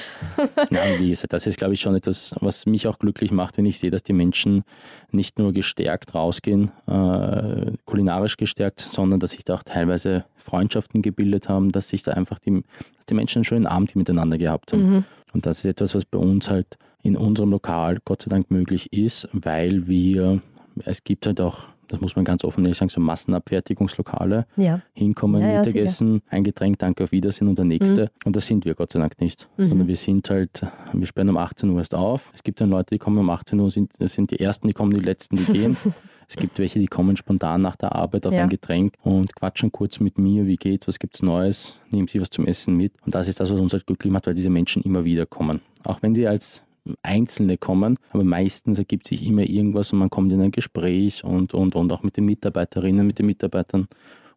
[0.69, 3.65] Nein, wie gesagt, das ist, glaube ich, schon etwas, was mich auch glücklich macht, wenn
[3.65, 4.63] ich sehe, dass die Menschen
[5.11, 11.47] nicht nur gestärkt rausgehen, äh, kulinarisch gestärkt, sondern dass sich da auch teilweise Freundschaften gebildet
[11.47, 12.63] haben, dass sich da einfach die,
[13.09, 14.89] die Menschen einen schönen Abend miteinander gehabt haben.
[14.89, 15.05] Mhm.
[15.33, 18.91] Und das ist etwas, was bei uns halt in unserem Lokal Gott sei Dank möglich
[18.91, 20.41] ist, weil wir,
[20.85, 24.81] es gibt halt auch, das muss man ganz offen ehrlich sagen, so Massenabfertigungslokale, Ja.
[24.93, 28.09] hinkommen, Ja, ja, Mittagessen, ein Getränk, danke, auf Wiedersehen und der nächste.
[28.25, 29.47] Und das sind wir Gott sei Dank nicht.
[29.57, 29.69] Mhm.
[29.69, 32.31] Sondern wir sind halt, wir sperren um 18 Uhr erst auf.
[32.33, 34.73] Es gibt dann Leute, die kommen um 18 Uhr, sind, das sind die Ersten, die
[34.73, 35.77] kommen, die Letzten, die gehen.
[36.27, 38.43] es gibt welche, die kommen spontan nach der Arbeit auf Ja.
[38.43, 42.29] ein Getränk und quatschen kurz mit mir, wie geht's, was gibt's Neues, nehmen sie was
[42.29, 42.93] zum Essen mit.
[43.05, 45.59] Und das ist das, was uns halt glücklich macht, weil diese Menschen immer wieder kommen.
[45.83, 46.63] Auch wenn sie als
[47.01, 51.53] Einzelne kommen, aber meistens ergibt sich immer irgendwas und man kommt in ein Gespräch und,
[51.53, 53.87] und, und auch mit den Mitarbeiterinnen, mit den Mitarbeitern.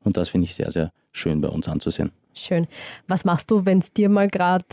[0.04, 2.12] Und das finde ich sehr, sehr schön bei uns anzusehen.
[2.34, 2.66] Schön.
[3.08, 4.64] Was machst du, wenn es dir mal gerade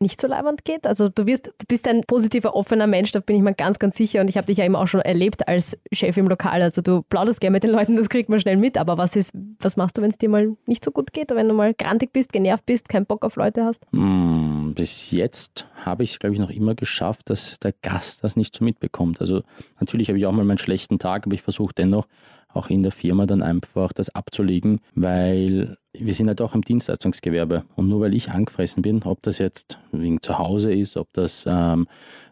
[0.00, 0.86] nicht so leibend geht?
[0.86, 3.96] Also du wirst, du bist ein positiver, offener Mensch, da bin ich mir ganz, ganz
[3.96, 4.20] sicher.
[4.20, 6.62] Und ich habe dich ja eben auch schon erlebt als Chef im Lokal.
[6.62, 8.78] Also du plauderst gerne mit den Leuten, das kriegt man schnell mit.
[8.78, 11.30] Aber was ist, was machst du, wenn es dir mal nicht so gut geht?
[11.30, 13.86] Oder wenn du mal grantig bist, genervt bist, keinen Bock auf Leute hast?
[13.92, 18.36] Mm, Bis jetzt habe ich es, glaube ich, noch immer geschafft, dass der Gast das
[18.36, 19.20] nicht so mitbekommt.
[19.20, 19.42] Also
[19.80, 22.06] natürlich habe ich auch mal meinen schlechten Tag, aber ich versuche dennoch
[22.52, 27.64] auch in der Firma dann einfach das abzulegen, weil wir sind halt auch im Dienstleistungsgewerbe.
[27.76, 31.44] Und nur weil ich angefressen bin, ob das jetzt wegen zu Hause ist, ob das
[31.48, 31.86] ähm,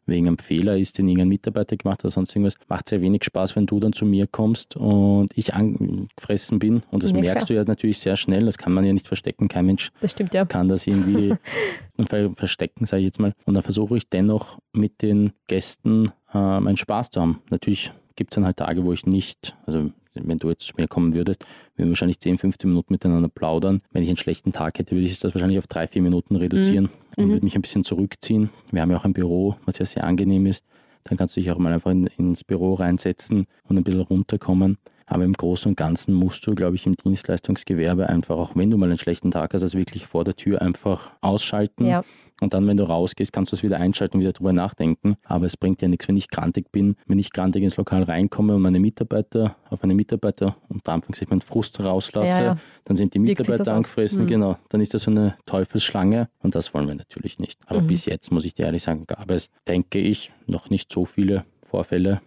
[0.06, 3.24] wegen einem Fehler ist, den irgendein Mitarbeiter gemacht hat oder sonst irgendwas, macht sehr wenig
[3.24, 6.82] Spaß, wenn du dann zu mir kommst und ich angefressen bin.
[6.90, 7.46] Und das Ja, merkst klar.
[7.46, 8.44] du ja natürlich sehr schnell.
[8.44, 9.48] Das kann man ja nicht verstecken.
[9.48, 10.44] Kein Mensch Das stimmt ja.
[10.44, 11.34] kann das irgendwie
[12.08, 13.32] ver verstecken, sage ich jetzt mal.
[13.44, 17.40] Und dann versuche ich dennoch mit den Gästen äh, meinen Spaß zu haben.
[17.50, 19.90] Natürlich gibt es dann halt Tage, wo ich nicht, also
[20.24, 21.44] wenn du jetzt zu mir kommen würdest,
[21.76, 23.82] würden wir wahrscheinlich 10, 15 Minuten miteinander plaudern.
[23.92, 26.88] Wenn ich einen schlechten Tag hätte, würde ich das wahrscheinlich auf drei, vier Minuten reduzieren
[27.16, 28.50] und würde mich ein bisschen zurückziehen.
[28.70, 30.64] Wir haben ja auch ein Büro, was ja sehr angenehm ist.
[31.04, 34.78] Dann kannst du dich auch mal einfach in, ins Büro reinsetzen und ein bisschen runterkommen.
[35.08, 38.76] Aber im Großen und Ganzen musst du, glaube ich, im Dienstleistungsgewerbe einfach, auch wenn du
[38.76, 41.86] mal einen schlechten Tag hast, also wirklich vor der Tür einfach ausschalten.
[41.86, 42.02] Ja.
[42.40, 45.14] Und dann, wenn du rausgehst, kannst du es wieder einschalten und wieder drüber nachdenken.
[45.24, 48.54] Aber es bringt ja nichts, wenn ich grantig bin, wenn ich grantig ins Lokal reinkomme
[48.56, 53.20] und meine Mitarbeiter, auf meine Mitarbeiter unter Anführungszeichen meinen Frust rauslasse, Ja, dann sind die
[53.20, 54.26] Mitarbeiter angefressen, Mhm.
[54.26, 54.58] genau.
[54.68, 57.58] Dann ist das so eine Teufelsschlange und das wollen wir natürlich nicht.
[57.66, 57.86] Aber Mhm.
[57.86, 61.44] bis jetzt, muss ich dir ehrlich sagen, gab es, denke ich, noch nicht so viele
[61.70, 62.20] Vorfälle,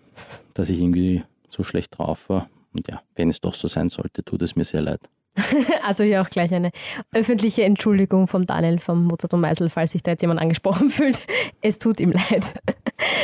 [0.56, 2.50] dass ich irgendwie so schlecht drauf war.
[2.74, 5.02] Und ja, wenn es doch so sein sollte, tut es mir sehr leid.
[5.84, 6.72] Also hier auch gleich eine
[7.14, 11.22] öffentliche Entschuldigung vom Daniel vom Mozart und Meisel, falls sich da jetzt jemand angesprochen fühlt.
[11.62, 12.54] Es tut ihm leid.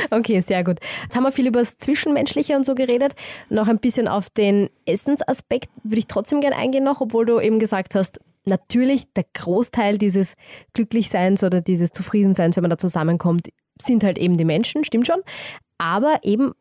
[0.09, 0.77] Okay, sehr gut.
[1.03, 3.13] Jetzt haben wir viel über das Zwischenmenschliche und so geredet.
[3.49, 7.59] Noch ein bisschen auf den Essensaspekt würde ich trotzdem gerne eingehen noch, obwohl du eben
[7.59, 10.35] gesagt hast, natürlich der Großteil dieses
[10.73, 13.49] Glücklichseins oder dieses Zufriedenseins, wenn man da zusammenkommt,
[13.81, 15.21] sind halt eben die Menschen, stimmt schon.
[15.77, 16.53] Aber eben,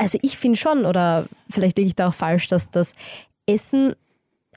[0.00, 2.94] also ich finde schon, oder vielleicht liege ich da auch falsch, dass das
[3.46, 3.94] Essen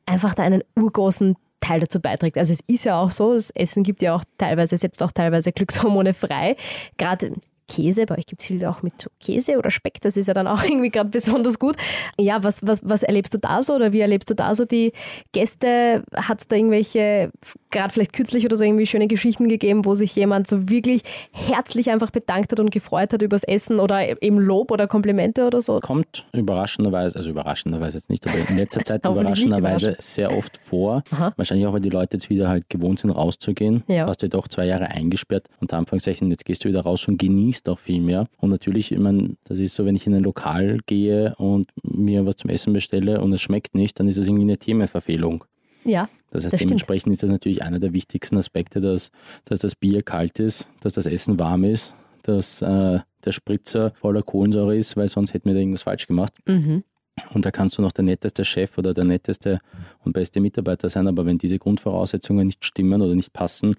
[0.06, 2.38] einfach da einen urgroßen Teil dazu beiträgt.
[2.38, 5.52] Also es ist ja auch so, das Essen gibt ja auch teilweise, setzt auch teilweise
[5.52, 6.56] Glückshormone frei.
[6.98, 7.34] Gerade
[7.74, 10.48] Käse, bei euch gibt es viel auch mit Käse oder Speck, das ist ja dann
[10.48, 11.76] auch irgendwie gerade besonders gut.
[12.20, 14.94] Ja, was, was, was erlebst du da so oder wie erlebst du da so die
[15.32, 16.04] Gäste?
[16.16, 17.32] Hat es da irgendwelche,
[17.72, 21.90] gerade vielleicht kürzlich oder so irgendwie schöne Geschichten gegeben, wo sich jemand so wirklich herzlich
[21.90, 25.80] einfach bedankt hat und gefreut hat übers Essen oder eben Lob oder Komplimente oder so?
[25.80, 31.04] Kommt überraschenderweise, also überraschenderweise jetzt nicht, aber in letzter Zeit überraschenderweise sehr oft vor.
[31.12, 31.34] Aha.
[31.36, 33.84] Wahrscheinlich auch, weil die Leute jetzt wieder halt gewohnt sind, rauszugehen.
[33.88, 33.96] Ja.
[33.96, 37.08] Jetzt warst du ja doch zwei Jahre eingesperrt unter Anführungszeichen, jetzt gehst du wieder raus
[37.08, 38.28] und genießt auch viel mehr.
[38.38, 42.26] Und natürlich, ich meine, das ist so, wenn ich in ein Lokal gehe und mir
[42.26, 45.44] was zum Essen bestelle und es schmeckt nicht, dann ist das irgendwie eine Themenverfehlung.
[45.86, 46.72] Ja, Das heißt, Das stimmt.
[46.72, 49.12] dementsprechend ist das natürlich einer der wichtigsten Aspekte, dass,
[49.46, 54.22] dass das Bier kalt ist, dass das Essen warm ist, dass äh, der Spritzer voller
[54.24, 56.34] Kohlensäure ist, weil sonst hätten wir da irgendwas falsch gemacht.
[56.46, 56.84] mhm.
[57.34, 59.60] Und da kannst du noch der netteste Chef oder der netteste
[60.04, 63.76] und beste Mitarbeiter sein, aber wenn diese Grundvoraussetzungen nicht stimmen oder nicht passen,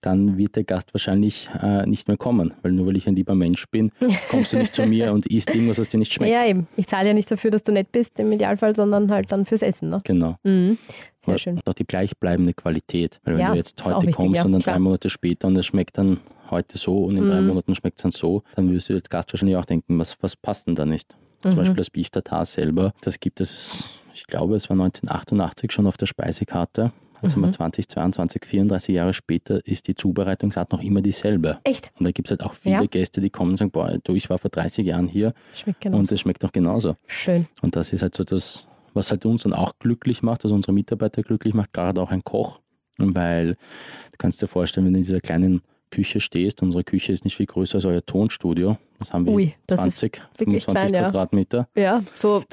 [0.00, 2.54] dann wird der Gast wahrscheinlich äh, nicht mehr kommen.
[2.62, 3.90] Weil nur weil ich ein lieber Mensch bin,
[4.30, 6.32] kommst du nicht zu mir und isst irgendwas, was dir nicht schmeckt.
[6.32, 6.68] Ja, eben.
[6.76, 9.60] Ich zahle ja nicht dafür, dass du nett bist im Idealfall, sondern halt dann fürs
[9.60, 9.90] Essen.
[9.90, 10.00] Ne?
[10.04, 10.36] Genau.
[10.42, 10.78] Mhm.
[11.22, 11.60] Sehr Und schön.
[11.66, 13.20] auch die gleichbleibende Qualität.
[13.24, 14.76] Weil wenn Ja, du jetzt heute wichtig, kommst ja, und dann klar.
[14.76, 16.18] drei Monate später und es schmeckt dann
[16.50, 17.48] heute so und in drei Mhm.
[17.48, 20.34] Monaten schmeckt es dann so, dann wirst du als Gast wahrscheinlich auch denken, was, was
[20.34, 21.14] passt denn da nicht?
[21.42, 21.50] Mhm.
[21.50, 25.86] Zum Beispiel das Beef Tartar selber, das gibt es, ich glaube, es war 1988 schon
[25.86, 26.92] auf der Speisekarte.
[27.22, 27.42] Jetzt mhm.
[27.42, 31.58] haben wir 2022, 34 Jahre später, ist die Zubereitungsart noch immer dieselbe.
[31.64, 31.92] Echt?
[31.98, 32.86] Und da gibt es halt auch viele ja.
[32.86, 36.10] Gäste, die kommen und sagen, boah, du, ich war vor 30 Jahren hier schmeckt und
[36.10, 36.96] es schmeckt noch genauso.
[37.06, 37.46] Schön.
[37.60, 40.72] Und das ist halt so das, was halt uns dann auch glücklich macht, was unsere
[40.72, 42.60] Mitarbeiter glücklich macht, gerade auch ein Koch.
[42.96, 47.24] Weil du kannst dir vorstellen, wenn du in dieser kleinen Küche stehst, unsere Küche ist
[47.24, 48.78] nicht viel größer als euer Tonstudio.
[48.98, 51.68] Das haben wir Ui, das 20, 25 klein, Quadratmeter.
[51.74, 52.44] Ja, ja so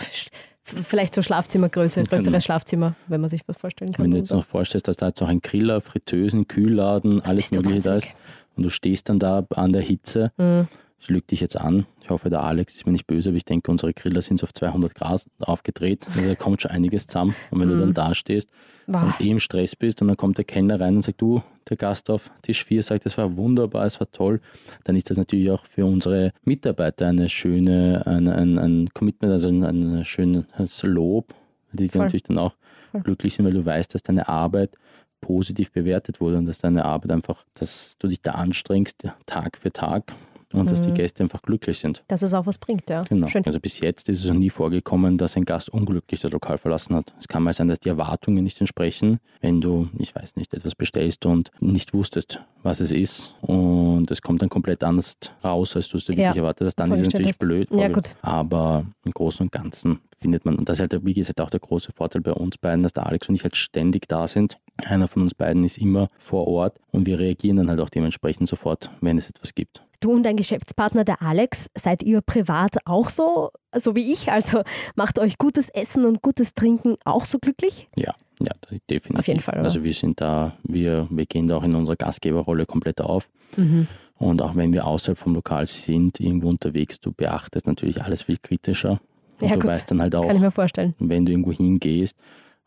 [0.63, 2.43] vielleicht so Schlafzimmergröße, größeres.
[2.43, 4.04] Schlafzimmer, wenn man sich was vorstellen kann.
[4.04, 7.80] Wenn du jetzt noch vorstellst, dass da jetzt auch ein Griller, Fritteusen, Kühlladen, alles Mögliche
[7.80, 8.10] da ist
[8.56, 10.67] und du stehst dann da an der Hitze, mhm.
[10.99, 13.43] Ich lüge dich jetzt an, ich hoffe, der Alex ist mir nicht böse, aber ich
[13.43, 16.07] denke, unsere Griller sind so auf 200 Grad aufgedreht.
[16.15, 17.36] Also da kommt schon einiges zusammen.
[17.51, 17.93] Und wenn du dann mhm.
[17.93, 18.49] da stehst
[18.86, 19.03] wow.
[19.03, 21.75] und eh im Stress bist und dann kommt der Kellner rein und sagt, du, der
[21.75, 24.39] Gast auf Tisch 4 sagt, es war wunderbar, es war toll,
[24.86, 29.49] dann ist das natürlich auch für unsere Mitarbeiter eine schöne, ein, ein, ein Commitment, also
[29.49, 31.33] ein, ein schönes Lob,
[31.73, 32.03] die Voll.
[32.03, 32.55] natürlich dann auch
[32.91, 33.01] Voll.
[33.01, 34.77] glücklich sind, weil du weißt, dass deine Arbeit
[35.19, 39.73] positiv bewertet wurde und dass deine Arbeit einfach, dass du dich da anstrengst, Tag für
[39.73, 40.13] Tag
[40.53, 40.67] und mhm.
[40.67, 40.95] dass die mhm.
[40.95, 42.03] Gäste einfach glücklich sind.
[42.07, 43.03] Dass es auch was bringt, ja.
[43.03, 43.27] Genau.
[43.27, 43.45] Schön.
[43.45, 46.95] Also bis jetzt ist es noch nie vorgekommen, dass ein Gast unglücklich das Lokal verlassen
[46.95, 47.13] hat.
[47.19, 50.75] Es kann mal sein, dass die Erwartungen nicht entsprechen, wenn du, ich weiß nicht, etwas
[50.75, 55.89] bestellst und nicht wusstest, was es ist und es kommt dann komplett anders raus, als
[55.89, 56.36] du es dir wirklich ja.
[56.36, 57.39] erwartet hast, dann ist es natürlich hast.
[57.39, 57.69] blöd.
[57.71, 58.15] Ja, gut.
[58.21, 61.60] Aber im Großen und Ganzen findet man, und das ist halt, wie gesagt, auch der
[61.60, 64.57] große Vorteil bei uns beiden, dass der Alex und ich halt ständig da sind.
[64.85, 68.47] Einer von uns beiden ist immer vor Ort und wir reagieren dann halt auch dementsprechend
[68.47, 69.83] sofort, wenn es etwas gibt.
[69.99, 74.31] Du und dein Geschäftspartner, der Alex, seid ihr privat auch so, so wie ich?
[74.31, 74.61] Also
[74.95, 77.87] macht euch gutes Essen und gutes Trinken auch so glücklich?
[77.97, 78.51] Ja, ja,
[78.89, 79.19] definitiv.
[79.19, 79.55] Auf jeden Fall.
[79.55, 79.63] Oder?
[79.63, 83.27] Also wir sind da, wir, wir gehen da auch in unserer Gastgeberrolle komplett auf.
[83.55, 83.87] Mhm.
[84.19, 88.37] Und auch wenn wir außerhalb vom Lokal sind, irgendwo unterwegs, du beachtest natürlich alles viel
[88.37, 88.99] kritischer.
[89.39, 89.71] Und ja, du gut.
[89.71, 90.95] weißt dann halt auch, Kann ich mir vorstellen.
[90.99, 92.17] wenn du irgendwo hingehst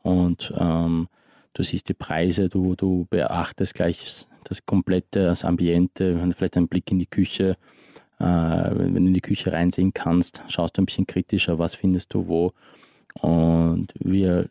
[0.03, 1.09] und ähm,
[1.55, 6.91] du siehst die Preise, du, du beachtest gleich das komplette, das Ambiente, vielleicht einen Blick
[6.91, 7.57] in die Küche.
[8.19, 12.13] Äh, wenn du in die Küche reinsehen kannst, schaust du ein bisschen kritischer, was findest
[12.15, 12.53] du wo.
[13.21, 14.51] Und wir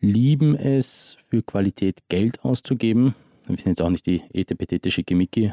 [0.00, 3.14] lieben es, für Qualität Geld auszugeben.
[3.46, 5.52] Wir sind jetzt auch nicht die etepetete Schickimicki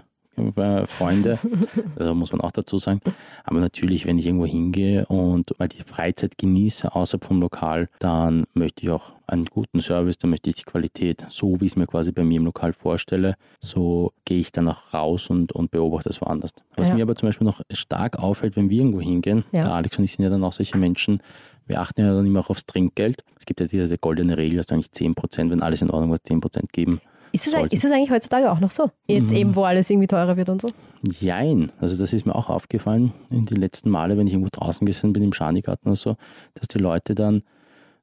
[0.87, 1.39] Freunde.
[1.97, 2.99] Also muss man auch dazu sagen.
[3.43, 8.45] Aber natürlich, wenn ich irgendwo hingehe und mal die Freizeit genieße außerhalb vom Lokal, dann
[8.53, 11.75] möchte ich auch einen guten Service, dann möchte ich die Qualität, so wie ich es
[11.75, 15.71] mir quasi bei mir im Lokal vorstelle, so gehe ich dann auch raus und, und
[15.71, 16.53] beobachte es woanders.
[16.75, 16.95] Was ja.
[16.95, 19.61] mir aber zum Beispiel noch stark auffällt, wenn wir irgendwo hingehen, ja.
[19.61, 21.21] der Alex und ich sind ja dann auch solche Menschen,
[21.67, 23.23] wir achten ja dann immer auch aufs Trinkgeld.
[23.39, 26.29] Es gibt ja diese goldene Regel, dass du eigentlich 10%, wenn alles in Ordnung ist,
[26.29, 27.01] 10% geben
[27.35, 28.89] ist das, ist das eigentlich heutzutage auch noch so?
[29.07, 29.37] Jetzt mhm.
[29.37, 30.71] eben, wo alles irgendwie teurer wird und so?
[31.19, 31.71] Jein.
[31.79, 35.13] Also das ist mir auch aufgefallen in den letzten Male, wenn ich irgendwo draußen gesessen
[35.13, 36.15] bin, im Schanigarten oder so,
[36.53, 37.41] dass die Leute dann,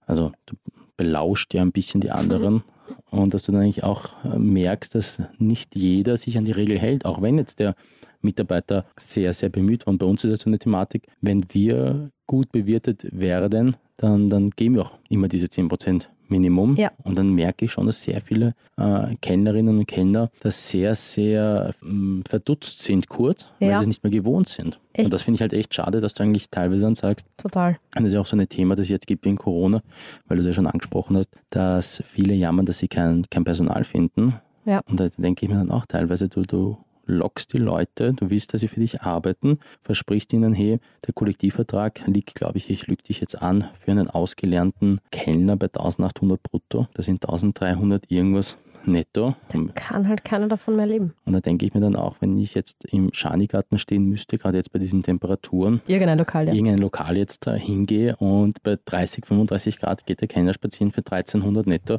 [0.07, 0.57] also du
[0.97, 3.19] belauscht ja ein bisschen die anderen mhm.
[3.19, 6.79] und dass du dann eigentlich auch äh, merkst, dass nicht jeder sich an die Regel
[6.79, 7.75] hält, auch wenn jetzt der
[8.21, 9.93] Mitarbeiter sehr, sehr bemüht war.
[9.93, 14.51] Und bei uns ist das so eine Thematik, wenn wir gut bewirtet werden, dann, dann
[14.51, 16.77] geben wir auch immer diese 10% Minimum.
[16.77, 16.91] Ja.
[17.05, 21.75] Und dann merke ich schon, dass sehr viele äh, Kellnerinnen und Kellner das sehr, sehr
[21.83, 23.77] ähm, verdutzt sind kurz, weil ja.
[23.77, 24.81] sie es nicht mehr gewohnt sind.
[24.93, 25.07] Echt?
[25.07, 27.79] Und das finde ich halt echt schade, dass du eigentlich teilweise dann sagst, Total.
[27.95, 29.83] Und das ist ja auch so ein Thema, das es jetzt gibt in Corona,
[30.27, 33.85] weil du es ja schon angesprochen hast, dass viele jammern, dass sie kein, kein Personal
[33.85, 34.35] finden.
[34.65, 34.81] Ja.
[34.89, 38.53] Und da denke ich mir dann auch teilweise, du, du lockst die Leute, du willst,
[38.53, 43.03] dass sie für dich arbeiten, versprichst ihnen, hey, der Kollektivvertrag liegt, glaube ich, ich lüge
[43.03, 49.35] dich jetzt an, für einen ausgelernten Kellner bei 1800 brutto, das sind 1300 irgendwas netto.
[49.49, 51.15] Dann kann halt keiner davon mehr leben.
[51.25, 54.59] Und da denke ich mir dann auch, wenn ich jetzt im Schanigarten stehen müsste, gerade
[54.59, 56.55] jetzt bei diesen Temperaturen, irgendein Lokal, ja.
[56.55, 61.01] irgendein Lokal jetzt da hingehe und bei 30, 35 Grad geht der Kellner spazieren für
[61.01, 61.99] 1300 netto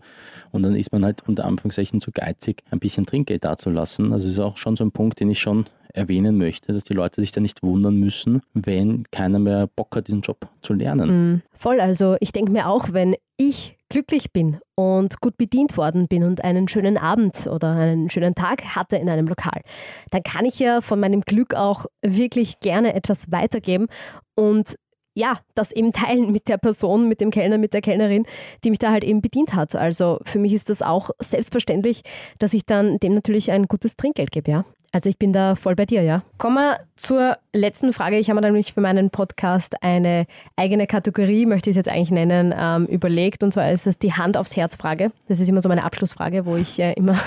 [0.51, 4.13] und dann ist man halt unter Anführungszeichen zu geizig, ein bisschen Trinkgeld dazulassen.
[4.13, 7.21] Also ist auch schon so ein Punkt, den ich schon erwähnen möchte, dass die Leute
[7.21, 11.35] sich da nicht wundern müssen, wenn keiner mehr Bock hat, diesen Job zu lernen.
[11.35, 16.07] Mm, voll, also ich denke mir auch, wenn ich glücklich bin und gut bedient worden
[16.07, 19.61] bin und einen schönen Abend oder einen schönen Tag hatte in einem Lokal,
[20.09, 23.85] dann kann ich ja von meinem Glück auch wirklich gerne etwas weitergeben
[24.33, 24.77] und
[25.15, 28.25] ja, das eben teilen mit der Person, mit dem Kellner, mit der Kellnerin,
[28.63, 29.75] die mich da halt eben bedient hat.
[29.75, 32.01] Also für mich ist das auch selbstverständlich,
[32.39, 34.65] dass ich dann dem natürlich ein gutes Trinkgeld gebe, ja.
[34.95, 36.21] Also ich bin da voll bei dir, ja.
[36.37, 38.19] Kommen wir zur letzten Frage.
[38.19, 42.11] Ich habe mir nämlich für meinen Podcast eine eigene Kategorie, möchte ich es jetzt eigentlich
[42.11, 43.41] nennen, ähm, überlegt.
[43.41, 45.11] Und zwar ist es die Hand aufs Herz Frage.
[45.27, 47.17] Das ist immer so meine Abschlussfrage, wo ich äh, immer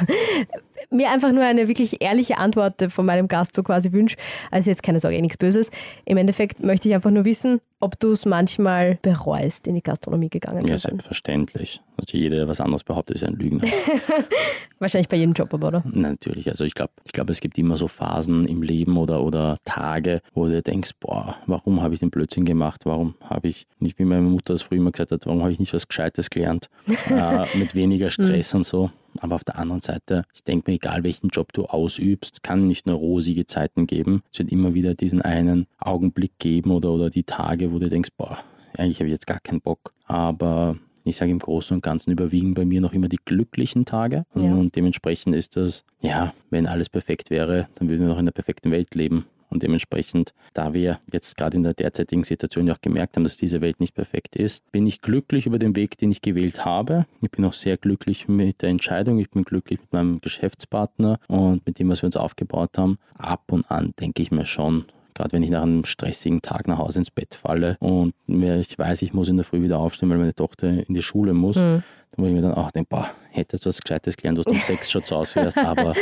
[0.90, 4.16] mir einfach nur eine wirklich ehrliche Antwort von meinem Gast so quasi wünsche.
[4.50, 5.70] Also jetzt keine Sorge, eh nichts Böses.
[6.04, 10.30] Im Endeffekt möchte ich einfach nur wissen, ob du es manchmal bereust, in die Gastronomie
[10.30, 10.92] gegangen zu Ja, sein.
[10.92, 11.80] selbstverständlich.
[11.98, 13.62] Also jeder, der was anderes behauptet, ist ein Lügner.
[14.78, 15.82] Wahrscheinlich bei jedem Job aber, oder?
[15.90, 19.56] Natürlich, also ich glaube, ich glaube, es gibt immer so Phasen im Leben oder, oder
[19.64, 22.82] Tage, wo du denkst, boah, warum habe ich den Blödsinn gemacht?
[22.84, 25.58] Warum habe ich nicht, wie meine Mutter das früher immer gesagt hat, warum habe ich
[25.58, 26.68] nicht was Gescheites gelernt?
[27.10, 28.90] äh, mit weniger Stress und so.
[29.20, 32.86] Aber auf der anderen Seite, ich denke mir, egal welchen Job du ausübst, kann nicht
[32.86, 34.22] nur rosige Zeiten geben.
[34.32, 38.10] Es wird immer wieder diesen einen Augenblick geben oder, oder die Tage, wo du denkst,
[38.16, 38.38] boah,
[38.76, 39.92] eigentlich habe ich jetzt gar keinen Bock.
[40.04, 44.24] Aber ich sage im Großen und Ganzen überwiegen bei mir noch immer die glücklichen Tage.
[44.34, 44.52] Ja.
[44.52, 48.32] Und dementsprechend ist das, ja, wenn alles perfekt wäre, dann würden wir noch in der
[48.32, 49.26] perfekten Welt leben.
[49.48, 53.36] Und dementsprechend, da wir jetzt gerade in der derzeitigen Situation ja auch gemerkt haben, dass
[53.36, 57.06] diese Welt nicht perfekt ist, bin ich glücklich über den Weg, den ich gewählt habe.
[57.22, 59.18] Ich bin auch sehr glücklich mit der Entscheidung.
[59.18, 62.98] Ich bin glücklich mit meinem Geschäftspartner und mit dem, was wir uns aufgebaut haben.
[63.14, 64.86] Ab und an denke ich mir schon,
[65.16, 68.78] gerade wenn ich nach einem stressigen Tag nach Hause ins Bett falle und mir, ich
[68.78, 71.56] weiß, ich muss in der Früh wieder aufstehen, weil meine Tochter in die Schule muss,
[71.56, 71.82] dann
[72.16, 74.58] wo ich mir dann auch denke, boah, hättest du was Gescheites gelernt, dass du um
[74.64, 75.94] sechs schon zu Hause wärst, aber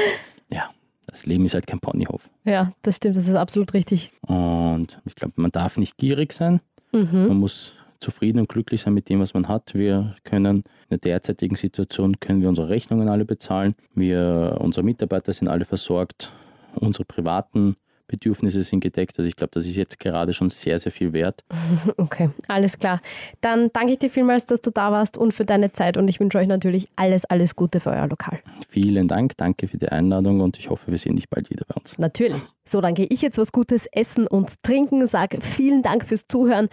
[0.50, 0.70] ja,
[1.14, 2.28] das Leben ist halt kein Ponyhof.
[2.44, 4.10] Ja, das stimmt, das ist absolut richtig.
[4.26, 6.60] Und ich glaube, man darf nicht gierig sein.
[6.90, 7.28] Mhm.
[7.28, 9.74] Man muss zufrieden und glücklich sein mit dem, was man hat.
[9.74, 13.76] Wir können in der derzeitigen Situation können wir unsere Rechnungen alle bezahlen.
[13.94, 16.32] Wir, unsere Mitarbeiter sind alle versorgt.
[16.74, 17.76] Unsere privaten
[18.06, 19.18] Bedürfnisse sind gedeckt.
[19.18, 21.44] Also ich glaube, das ist jetzt gerade schon sehr, sehr viel wert.
[21.96, 23.00] Okay, alles klar.
[23.40, 26.20] Dann danke ich dir vielmals, dass du da warst und für deine Zeit und ich
[26.20, 28.40] wünsche euch natürlich alles, alles Gute für euer Lokal.
[28.68, 31.74] Vielen Dank, danke für die Einladung und ich hoffe, wir sehen dich bald wieder bei
[31.74, 31.98] uns.
[31.98, 32.42] Natürlich.
[32.64, 36.68] So, dann gehe ich jetzt was Gutes essen und trinken, sage vielen Dank fürs Zuhören.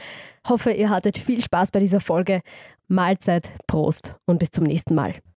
[0.47, 2.41] Hoffe, ihr hattet viel Spaß bei dieser Folge.
[2.87, 5.21] Mahlzeit, Prost und bis zum nächsten Mal.